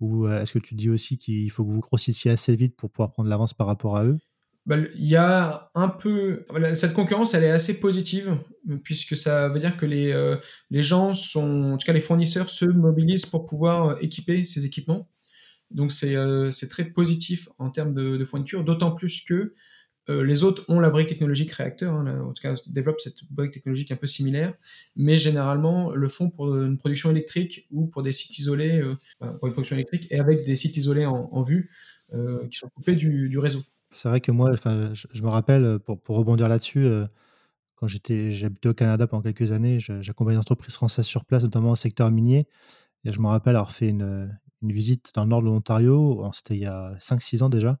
Ou 0.00 0.28
est-ce 0.28 0.52
que 0.52 0.58
tu 0.58 0.74
dis 0.74 0.90
aussi 0.90 1.16
qu'il 1.16 1.50
faut 1.50 1.64
que 1.64 1.70
vous 1.70 1.80
grossissiez 1.80 2.32
assez 2.32 2.54
vite 2.54 2.76
pour 2.76 2.90
pouvoir 2.90 3.12
prendre 3.12 3.30
l'avance 3.30 3.54
par 3.54 3.66
rapport 3.66 3.96
à 3.96 4.04
eux? 4.04 4.18
Bah, 4.66 4.76
il 4.96 5.06
y 5.06 5.14
a 5.14 5.70
un 5.76 5.88
peu 5.88 6.44
cette 6.74 6.92
concurrence 6.92 7.34
elle 7.34 7.44
est 7.44 7.50
assez 7.50 7.78
positive 7.78 8.36
puisque 8.82 9.16
ça 9.16 9.48
veut 9.48 9.60
dire 9.60 9.76
que 9.76 9.86
les 9.86 10.12
euh, 10.12 10.36
les 10.70 10.82
gens 10.82 11.14
sont 11.14 11.72
en 11.72 11.78
tout 11.78 11.86
cas 11.86 11.92
les 11.92 12.00
fournisseurs 12.00 12.50
se 12.50 12.64
mobilisent 12.64 13.26
pour 13.26 13.46
pouvoir 13.46 13.90
euh, 13.90 13.96
équiper 14.00 14.44
ces 14.44 14.66
équipements. 14.66 15.08
Donc 15.70 15.92
c'est 15.92 16.16
euh, 16.16 16.50
très 16.68 16.84
positif 16.84 17.48
en 17.58 17.70
termes 17.70 17.94
de, 17.94 18.16
de 18.16 18.24
fourniture 18.24 18.64
d'autant 18.64 18.90
plus 18.90 19.22
que 19.22 19.54
les 20.08 20.44
autres 20.44 20.64
ont 20.68 20.78
la 20.78 20.88
brique 20.88 21.08
technologique 21.08 21.50
réacteur 21.50 21.92
hein, 21.92 22.20
en 22.20 22.32
tout 22.32 22.40
cas 22.40 22.54
développent 22.68 23.00
cette 23.00 23.24
brique 23.28 23.50
technologique 23.50 23.90
un 23.90 23.96
peu 23.96 24.06
similaire 24.06 24.54
mais 24.94 25.18
généralement 25.18 25.90
le 25.90 26.06
font 26.06 26.30
pour 26.30 26.54
une 26.54 26.78
production 26.78 27.10
électrique 27.10 27.66
ou 27.72 27.88
pour 27.88 28.04
des 28.04 28.12
sites 28.12 28.38
isolés 28.38 28.84
pour 29.18 29.48
une 29.48 29.52
production 29.52 29.74
électrique 29.74 30.06
et 30.12 30.20
avec 30.20 30.44
des 30.44 30.54
sites 30.54 30.76
isolés 30.76 31.06
en, 31.06 31.28
en 31.32 31.42
vue 31.42 31.72
qui 32.12 32.56
sont 32.56 32.68
coupés 32.68 32.94
du, 32.94 33.28
du 33.28 33.38
réseau 33.40 33.64
c'est 33.90 34.08
vrai 34.08 34.20
que 34.20 34.32
moi, 34.32 34.50
enfin, 34.52 34.92
je, 34.94 35.22
me 35.22 35.28
rappelle, 35.28 35.64
euh, 35.64 35.78
pour, 35.78 36.00
pour 36.00 36.16
rebondir 36.16 36.48
là-dessus, 36.48 36.84
euh, 36.84 37.06
quand 37.76 37.88
j'étais, 37.88 38.30
j'habitais 38.30 38.68
au 38.68 38.74
Canada 38.74 39.06
pendant 39.06 39.22
quelques 39.22 39.52
années, 39.52 39.78
j'accompagnais 39.80 40.36
des 40.36 40.40
entreprises 40.40 40.74
françaises 40.74 41.06
sur 41.06 41.24
place, 41.24 41.44
notamment 41.44 41.72
au 41.72 41.76
secteur 41.76 42.10
minier. 42.10 42.48
Et 43.04 43.12
je 43.12 43.20
me 43.20 43.28
rappelle 43.28 43.56
avoir 43.56 43.72
fait 43.72 43.90
une, 43.90 44.38
visite 44.62 45.12
dans 45.14 45.24
le 45.24 45.30
nord 45.30 45.42
de 45.42 45.46
l'Ontario, 45.46 46.28
c'était 46.32 46.56
il 46.56 46.62
y 46.62 46.66
a 46.66 46.94
5-6 47.00 47.42
ans 47.44 47.48
déjà, 47.50 47.78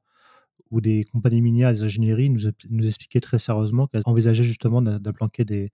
où 0.70 0.80
des 0.80 1.04
compagnies 1.04 1.42
minières, 1.42 1.72
des 1.72 1.84
ingénieries 1.84 2.30
nous, 2.30 2.50
nous 2.70 2.86
expliquaient 2.86 3.20
très 3.20 3.38
sérieusement 3.40 3.88
qu'elles 3.88 4.02
envisageaient 4.06 4.44
justement 4.44 4.82
d'implanter 4.82 5.44
des, 5.44 5.72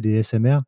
des 0.00 0.22
SMR 0.22 0.60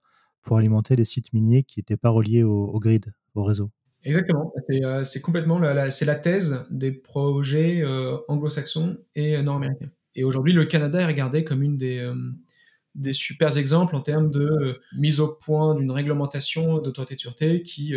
pour 0.43 0.59
alimenter 0.59 0.97
des 0.97 1.05
sites 1.05 1.33
miniers 1.33 1.65
qui 1.65 1.81
n'étaient 1.81 1.97
pas 1.97 2.11
reliés 2.11 2.43
au 2.43 2.79
grid, 2.81 3.13
au 3.35 3.45
réseau. 3.45 3.71
Exactement. 4.07 4.53
C'est 4.69 4.85
euh, 4.85 5.05
complètement 5.23 5.59
la, 5.59 5.91
c'est 5.91 6.05
la 6.05 6.15
thèse 6.15 6.65
des 6.71 6.93
projets 6.93 7.83
euh, 7.83 8.17
anglo-saxons 8.29 8.99
et 9.15 9.41
nord-américains. 9.43 9.91
Et 10.15 10.25
aujourd'hui, 10.25 10.53
le 10.53 10.65
Canada 10.65 11.01
est 11.01 11.07
regardé 11.07 11.45
comme 11.45 11.63
une 11.63 11.77
des, 11.77 11.99
euh, 11.99 12.15
des 12.95 13.13
super 13.13 13.59
exemples 13.59 13.97
en 13.97 14.01
termes 14.01 14.31
de 14.31 14.81
mise 14.97 15.21
au 15.21 15.29
point 15.29 15.75
d'une 15.75 15.91
réglementation 15.91 16.79
d'autorité 16.79 17.17
de 17.17 17.21
sûreté 17.21 17.63
qui 17.63 17.95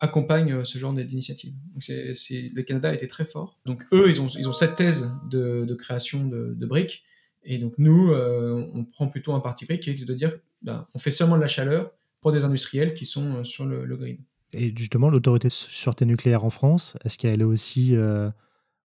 accompagne 0.00 0.64
ce 0.64 0.78
genre 0.78 0.94
d'initiative. 0.94 1.52
C'est, 1.80 2.50
le 2.54 2.62
Canada 2.62 2.90
a 2.90 2.94
été 2.94 3.08
très 3.08 3.24
fort. 3.24 3.58
Donc 3.66 3.84
eux, 3.92 4.08
ils 4.08 4.22
ont, 4.22 4.28
ils 4.28 4.48
ont 4.48 4.52
cette 4.52 4.76
thèse 4.76 5.12
de, 5.28 5.74
création 5.74 6.24
de, 6.24 6.66
briques. 6.66 7.04
Et 7.44 7.58
donc 7.58 7.74
nous, 7.76 8.14
on 8.14 8.84
prend 8.84 9.08
plutôt 9.08 9.34
un 9.34 9.40
parti 9.40 9.66
pris 9.66 9.78
qui 9.78 9.90
est 9.90 10.04
de 10.04 10.14
dire, 10.14 10.38
ben, 10.62 10.86
on 10.94 10.98
fait 10.98 11.10
seulement 11.10 11.36
de 11.36 11.42
la 11.42 11.48
chaleur 11.48 11.90
pour 12.22 12.32
des 12.32 12.44
industriels 12.44 12.94
qui 12.94 13.04
sont 13.04 13.44
sur 13.44 13.66
le, 13.66 13.84
le 13.84 13.96
grid. 13.96 14.20
Et 14.54 14.72
justement, 14.76 15.10
l'autorité 15.10 15.48
de 15.48 15.52
sûreté 15.52 16.06
nucléaire 16.06 16.44
en 16.44 16.50
France, 16.50 16.96
est-ce 17.04 17.18
qu'elle 17.18 17.40
est 17.40 17.44
aussi, 17.44 17.94
euh, 17.94 18.30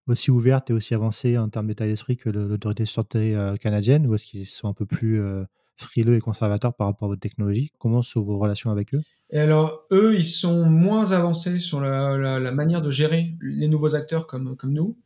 aussi 0.08 0.30
ouverte 0.30 0.70
et 0.70 0.74
aussi 0.74 0.94
avancée 0.94 1.38
en 1.38 1.48
termes 1.50 1.68
d'état 1.68 1.86
d'esprit 1.86 2.18
que 2.18 2.30
l'autorité 2.30 2.84
de 2.84 2.88
sûreté 2.88 3.36
euh, 3.36 3.56
canadienne 3.56 4.06
ou 4.08 4.16
est-ce 4.16 4.26
qu'ils 4.26 4.46
sont 4.46 4.68
un 4.68 4.74
peu 4.74 4.86
plus 4.86 5.22
euh, 5.22 5.46
frileux 5.78 6.16
et 6.16 6.20
conservateurs 6.20 6.74
par 6.74 6.88
rapport 6.88 7.06
à 7.06 7.10
votre 7.10 7.22
technologie? 7.22 7.72
Comment 7.80 8.02
sont 8.02 8.22
vos 8.22 8.38
relations 8.38 8.72
avec 8.72 8.94
eux? 8.94 9.02
Et 9.30 9.40
alors, 9.40 9.86
eux, 9.92 10.16
ils 10.16 10.26
sont 10.26 10.66
moins 10.66 11.14
avancés 11.14 11.60
sur 11.60 11.80
la, 11.80 12.52
manière 12.52 12.82
de 12.82 12.92
gérer 12.92 13.36
les 13.42 13.68
nouveaux 13.68 13.96
acteurs 13.96 14.28
comme, 14.28 14.56
comme 14.58 14.74
nous, 14.74 14.98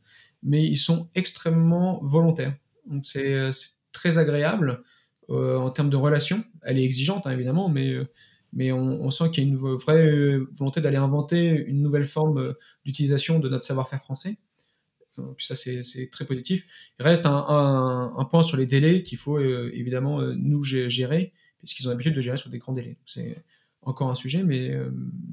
mais 0.42 0.64
ils 0.64 0.76
sont 0.76 1.08
extrêmement 1.14 2.00
volontaires. 2.02 2.54
Donc, 2.86 3.06
c'est 3.06 3.50
très 3.92 4.18
agréable 4.18 4.82
en 5.30 5.70
termes 5.70 5.88
de 5.88 5.96
relations. 5.96 6.44
Elle 6.62 6.78
est 6.78 6.84
exigeante, 6.84 7.26
hein, 7.26 7.30
évidemment, 7.30 7.70
mais 7.70 7.96
mais 8.52 8.72
on, 8.72 9.10
sent 9.10 9.30
qu'il 9.30 9.44
y 9.44 9.46
a 9.46 9.50
une 9.50 9.58
vraie 9.58 10.38
volonté 10.52 10.80
d'aller 10.80 10.96
inventer 10.96 11.64
une 11.66 11.82
nouvelle 11.82 12.06
forme 12.06 12.38
euh, 12.38 12.52
d'utilisation 12.84 13.38
de 13.38 13.48
notre 13.48 13.64
savoir-faire 13.64 14.00
français. 14.00 14.38
Euh, 15.18 15.22
ça, 15.38 15.54
c'est 15.54 16.08
très 16.10 16.24
positif. 16.24 16.66
Il 16.98 17.02
reste 17.02 17.26
un, 17.26 18.28
point 18.30 18.42
sur 18.42 18.56
les 18.56 18.66
délais 18.66 19.02
qu'il 19.02 19.18
faut 19.18 19.38
euh, 19.38 19.70
évidemment 19.74 20.22
nous 20.22 20.64
gérer, 20.64 21.32
puisqu'ils 21.58 21.86
ont 21.86 21.90
l'habitude 21.90 22.14
de 22.14 22.20
gérer 22.20 22.38
sur 22.38 22.50
des 22.50 22.58
grands 22.58 22.72
délais. 22.72 22.96
C'est 23.04 23.36
encore 23.82 24.10
un 24.10 24.14
sujet, 24.14 24.42
mais 24.42 24.72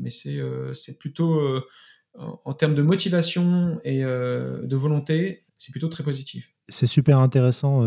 c'est 0.09 0.99
plutôt, 0.99 1.61
en 2.15 2.53
termes 2.53 2.75
de 2.75 2.81
motivation 2.81 3.79
et 3.83 4.01
de 4.01 4.75
volonté, 4.75 5.43
c'est 5.57 5.71
plutôt 5.71 5.89
très 5.89 6.03
positif. 6.03 6.49
C'est 6.67 6.87
super 6.87 7.19
intéressant 7.19 7.83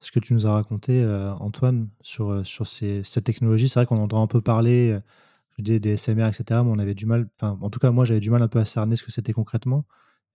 ce 0.00 0.12
que 0.12 0.20
tu 0.20 0.34
nous 0.34 0.46
as 0.46 0.52
raconté, 0.52 1.02
euh, 1.02 1.32
Antoine, 1.34 1.88
sur, 2.02 2.30
euh, 2.30 2.44
sur 2.44 2.66
cette 2.66 3.24
technologie. 3.24 3.68
C'est 3.68 3.80
vrai 3.80 3.86
qu'on 3.86 3.98
entend 3.98 4.22
un 4.22 4.26
peu 4.26 4.40
parler 4.40 4.92
euh, 4.92 5.00
des, 5.58 5.80
des 5.80 5.96
SMR, 5.96 6.26
etc., 6.26 6.44
mais 6.64 6.70
on 6.70 6.78
avait 6.78 6.94
du 6.94 7.06
mal, 7.06 7.28
enfin, 7.36 7.58
en 7.62 7.70
tout 7.70 7.78
cas, 7.78 7.90
moi, 7.90 8.04
j'avais 8.04 8.20
du 8.20 8.30
mal 8.30 8.42
un 8.42 8.48
peu 8.48 8.58
à 8.58 8.64
cerner 8.64 8.96
ce 8.96 9.02
que 9.02 9.12
c'était 9.12 9.32
concrètement. 9.32 9.86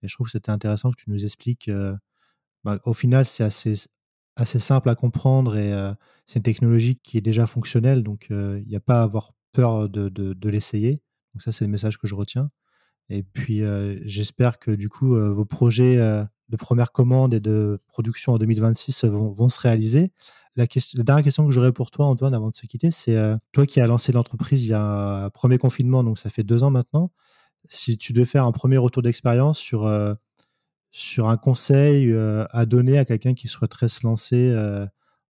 Et 0.02 0.08
je 0.08 0.14
trouve 0.14 0.26
que 0.26 0.32
c'était 0.32 0.50
intéressant 0.50 0.90
que 0.90 0.96
tu 0.96 1.10
nous 1.10 1.24
expliques. 1.24 1.70
Bah, 2.64 2.80
au 2.84 2.92
final, 2.92 3.24
c'est 3.24 3.44
assez, 3.44 3.74
assez 4.36 4.58
simple 4.58 4.88
à 4.88 4.96
comprendre 4.96 5.56
et 5.56 5.72
c'est 6.26 6.40
une 6.40 6.42
technologie 6.42 6.96
qui 6.96 7.18
est 7.18 7.20
déjà 7.20 7.46
fonctionnelle, 7.46 8.02
donc 8.02 8.26
il 8.30 8.64
n'y 8.66 8.74
a 8.74 8.80
pas 8.80 9.00
à 9.00 9.02
avoir 9.04 9.32
peur 9.52 9.88
de, 9.88 10.08
de 10.08 10.48
l'essayer. 10.48 11.00
Donc, 11.34 11.42
ça, 11.42 11.52
c'est 11.52 11.64
le 11.64 11.70
message 11.70 11.98
que 11.98 12.08
je 12.08 12.16
retiens. 12.16 12.50
Et 13.10 13.22
puis, 13.22 13.62
j'espère 14.04 14.58
que 14.58 14.72
du 14.72 14.88
coup, 14.88 15.14
vos 15.14 15.44
projets 15.44 16.26
de 16.52 16.56
première 16.56 16.92
commande 16.92 17.32
et 17.32 17.40
de 17.40 17.78
production 17.88 18.34
en 18.34 18.38
2026 18.38 19.06
vont, 19.06 19.48
se 19.48 19.58
réaliser. 19.58 20.12
La, 20.54 20.66
question, 20.66 21.02
dernière 21.02 21.24
question 21.24 21.46
que 21.46 21.50
j'aurais 21.50 21.72
pour 21.72 21.90
toi, 21.90 22.06
Antoine, 22.06 22.34
avant 22.34 22.50
de 22.50 22.54
se 22.54 22.66
quitter, 22.66 22.90
c'est 22.90 23.16
toi 23.52 23.64
qui 23.64 23.80
as 23.80 23.86
lancé 23.86 24.12
l'entreprise 24.12 24.66
il 24.66 24.68
y 24.68 24.74
a 24.74 25.24
un 25.24 25.30
premier 25.30 25.56
confinement, 25.56 26.04
donc 26.04 26.18
ça 26.18 26.28
fait 26.28 26.42
deux 26.42 26.62
ans 26.62 26.70
maintenant. 26.70 27.10
Si 27.68 27.96
tu 27.96 28.12
devais 28.12 28.26
faire 28.26 28.44
un 28.44 28.52
premier 28.52 28.76
retour 28.76 29.02
d'expérience 29.02 29.58
sur, 29.58 29.90
sur 30.90 31.28
un 31.30 31.38
conseil 31.38 32.14
à 32.50 32.66
donner 32.66 32.98
à 32.98 33.06
quelqu'un 33.06 33.32
qui 33.32 33.48
souhaiterait 33.48 33.88
se 33.88 34.06
lancer 34.06 34.54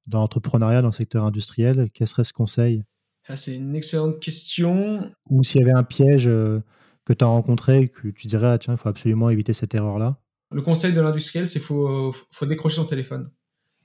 dans 0.08 0.18
l'entrepreneuriat, 0.18 0.82
dans 0.82 0.88
le 0.88 0.92
secteur 0.92 1.24
industriel, 1.24 1.88
quel 1.94 2.08
serait 2.08 2.24
ce 2.24 2.32
conseil? 2.32 2.82
Ah, 3.28 3.36
C'est 3.36 3.54
une 3.54 3.76
excellente 3.76 4.18
question. 4.18 5.08
Ou 5.30 5.44
s'il 5.44 5.60
y 5.60 5.62
avait 5.62 5.78
un 5.78 5.84
piège 5.84 6.24
que 6.24 7.12
tu 7.12 7.24
as 7.24 7.28
rencontré 7.28 7.82
et 7.82 7.88
que 7.88 8.08
tu 8.08 8.26
dirais, 8.26 8.48
ah, 8.48 8.58
tiens, 8.58 8.74
il 8.74 8.76
faut 8.76 8.88
absolument 8.88 9.30
éviter 9.30 9.52
cette 9.52 9.72
erreur-là? 9.76 10.18
Le 10.52 10.62
conseil 10.62 10.92
de 10.92 11.00
l'industriel, 11.00 11.46
c'est 11.46 11.58
qu'il 11.58 11.66
faut, 11.66 12.12
faut 12.12 12.46
décrocher 12.46 12.76
son 12.76 12.84
téléphone. 12.84 13.30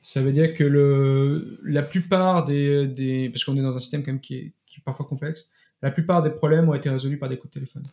Ça 0.02 0.22
veut 0.22 0.32
dire 0.32 0.54
que 0.54 0.64
le, 0.64 1.60
la 1.64 1.82
plupart 1.82 2.46
des, 2.46 2.88
des 2.88 3.30
parce 3.30 3.44
qu'on 3.44 3.58
est 3.58 3.62
dans 3.62 3.76
un 3.76 3.80
système 3.80 4.04
quand 4.04 4.12
même 4.12 4.22
qui 4.22 4.36
est, 4.36 4.54
qui 4.66 4.80
est 4.80 4.84
parfois 4.84 5.06
complexe, 5.06 5.50
la 5.82 5.92
plupart 5.92 6.24
des 6.24 6.30
problèmes 6.30 6.70
ont 6.70 6.74
été 6.74 6.90
résolus 6.90 7.18
par 7.18 7.30
des 7.30 7.38
coups 7.38 7.52
de 7.54 7.60
téléphone. 7.60 7.84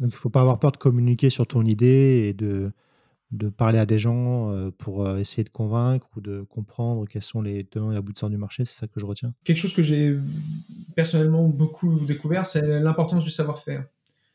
Donc 0.00 0.10
il 0.10 0.14
ne 0.14 0.18
faut 0.18 0.30
pas 0.30 0.40
avoir 0.40 0.58
peur 0.58 0.72
de 0.72 0.78
communiquer 0.78 1.30
sur 1.30 1.46
ton 1.46 1.64
idée 1.64 2.26
et 2.28 2.32
de, 2.32 2.72
de 3.30 3.48
parler 3.48 3.78
à 3.78 3.86
des 3.86 3.98
gens 3.98 4.50
euh, 4.50 4.70
pour 4.70 5.06
euh, 5.06 5.18
essayer 5.18 5.44
de 5.44 5.50
convaincre 5.50 6.08
ou 6.16 6.20
de 6.20 6.42
comprendre 6.42 7.06
quels 7.06 7.22
sont 7.22 7.42
les 7.42 7.64
tenants 7.64 7.92
et 7.92 7.96
aboutissants 7.96 8.30
du 8.30 8.36
marché, 8.36 8.64
c'est 8.64 8.78
ça 8.78 8.86
que 8.86 8.98
je 8.98 9.06
retiens. 9.06 9.32
Quelque 9.44 9.58
chose 9.58 9.74
que 9.74 9.82
j'ai 9.82 10.16
personnellement 10.96 11.48
beaucoup 11.48 12.00
découvert, 12.00 12.46
c'est 12.46 12.80
l'importance 12.80 13.24
du 13.24 13.30
savoir-faire 13.30 13.86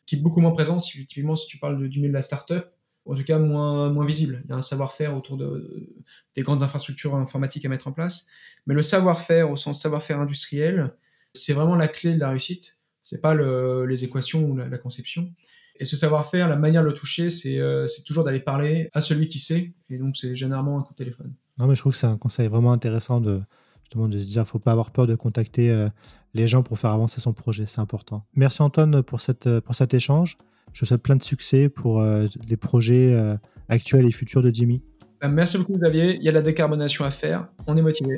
qui 0.05 0.15
est 0.15 0.19
beaucoup 0.19 0.39
moins 0.39 0.51
présent, 0.51 0.77
typiquement 0.79 1.35
si 1.35 1.47
tu 1.47 1.57
parles 1.57 1.89
du 1.89 1.99
milieu 1.99 2.09
de 2.09 2.13
la 2.13 2.21
start-up, 2.21 2.71
en 3.07 3.15
tout 3.15 3.23
cas 3.23 3.39
moins, 3.39 4.05
visible. 4.05 4.41
Il 4.45 4.49
y 4.49 4.53
a 4.53 4.57
un 4.57 4.61
savoir-faire 4.61 5.15
autour 5.15 5.37
de, 5.37 5.89
des 6.35 6.43
grandes 6.43 6.63
infrastructures 6.63 7.15
informatiques 7.15 7.65
à 7.65 7.69
mettre 7.69 7.87
en 7.87 7.91
place. 7.91 8.27
Mais 8.65 8.73
le 8.73 8.81
savoir-faire, 8.81 9.49
au 9.51 9.55
sens 9.55 9.81
savoir-faire 9.81 10.19
industriel, 10.19 10.93
c'est 11.33 11.53
vraiment 11.53 11.75
la 11.75 11.87
clé 11.87 12.13
de 12.13 12.19
la 12.19 12.29
réussite. 12.29 12.77
C'est 13.03 13.21
pas 13.21 13.33
le, 13.33 13.85
les 13.85 14.03
équations 14.03 14.43
ou 14.43 14.57
la, 14.57 14.77
conception. 14.77 15.31
Et 15.79 15.85
ce 15.85 15.95
savoir-faire, 15.95 16.47
la 16.47 16.55
manière 16.55 16.81
de 16.81 16.87
le 16.87 16.93
toucher, 16.93 17.29
c'est 17.29 17.59
euh, 17.59 17.87
toujours 18.05 18.23
d'aller 18.23 18.39
parler 18.39 18.89
à 18.93 19.01
celui 19.01 19.27
qui 19.27 19.39
sait. 19.39 19.73
Et 19.89 19.97
donc, 19.97 20.17
c'est 20.17 20.35
généralement 20.35 20.79
un 20.79 20.81
coup 20.81 20.93
de 20.93 20.97
téléphone. 20.97 21.33
Non, 21.57 21.67
mais 21.67 21.75
je 21.75 21.81
trouve 21.81 21.93
que 21.93 21.97
c'est 21.97 22.07
un 22.07 22.17
conseil 22.17 22.47
vraiment 22.47 22.73
intéressant 22.73 23.21
de, 23.21 23.41
justement, 23.83 24.09
de 24.09 24.19
se 24.19 24.25
dire, 24.25 24.45
faut 24.45 24.59
pas 24.59 24.71
avoir 24.71 24.91
peur 24.91 25.07
de 25.07 25.15
contacter 25.15 25.69
euh, 25.69 25.87
les 26.33 26.47
gens 26.47 26.63
pour 26.63 26.77
faire 26.79 26.91
avancer 26.91 27.21
son 27.21 27.33
projet. 27.33 27.65
C'est 27.67 27.79
important. 27.79 28.25
Merci 28.33 28.61
Antoine 28.61 29.03
pour 29.03 29.21
cet 29.21 29.93
échange. 29.93 30.35
Je 30.73 30.85
souhaite 30.85 31.01
plein 31.01 31.15
de 31.15 31.23
succès 31.23 31.69
pour 31.69 32.01
euh, 32.01 32.27
les 32.47 32.57
projets 32.57 33.11
euh, 33.13 33.35
actuels 33.69 34.05
et 34.05 34.11
futurs 34.11 34.41
de 34.41 34.53
Jimmy. 34.53 34.81
Bah, 35.21 35.27
merci 35.27 35.57
beaucoup 35.57 35.73
Xavier. 35.73 36.15
Il 36.17 36.23
y 36.23 36.29
a 36.29 36.31
la 36.31 36.41
décarbonation 36.41 37.05
à 37.05 37.11
faire. 37.11 37.47
On 37.65 37.75
est 37.75 37.81
motivé. 37.81 38.15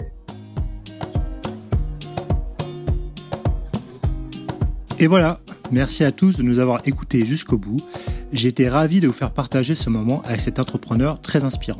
Et 4.99 5.07
voilà, 5.07 5.39
merci 5.71 6.03
à 6.03 6.11
tous 6.11 6.37
de 6.37 6.43
nous 6.43 6.59
avoir 6.59 6.81
écoutés 6.85 7.25
jusqu'au 7.25 7.57
bout. 7.57 7.77
J'ai 8.33 8.49
été 8.49 8.67
ravi 8.67 8.99
de 8.99 9.07
vous 9.07 9.13
faire 9.13 9.31
partager 9.31 9.73
ce 9.73 9.89
moment 9.89 10.21
avec 10.23 10.41
cet 10.41 10.59
entrepreneur 10.59 11.21
très 11.21 11.45
inspirant. 11.45 11.79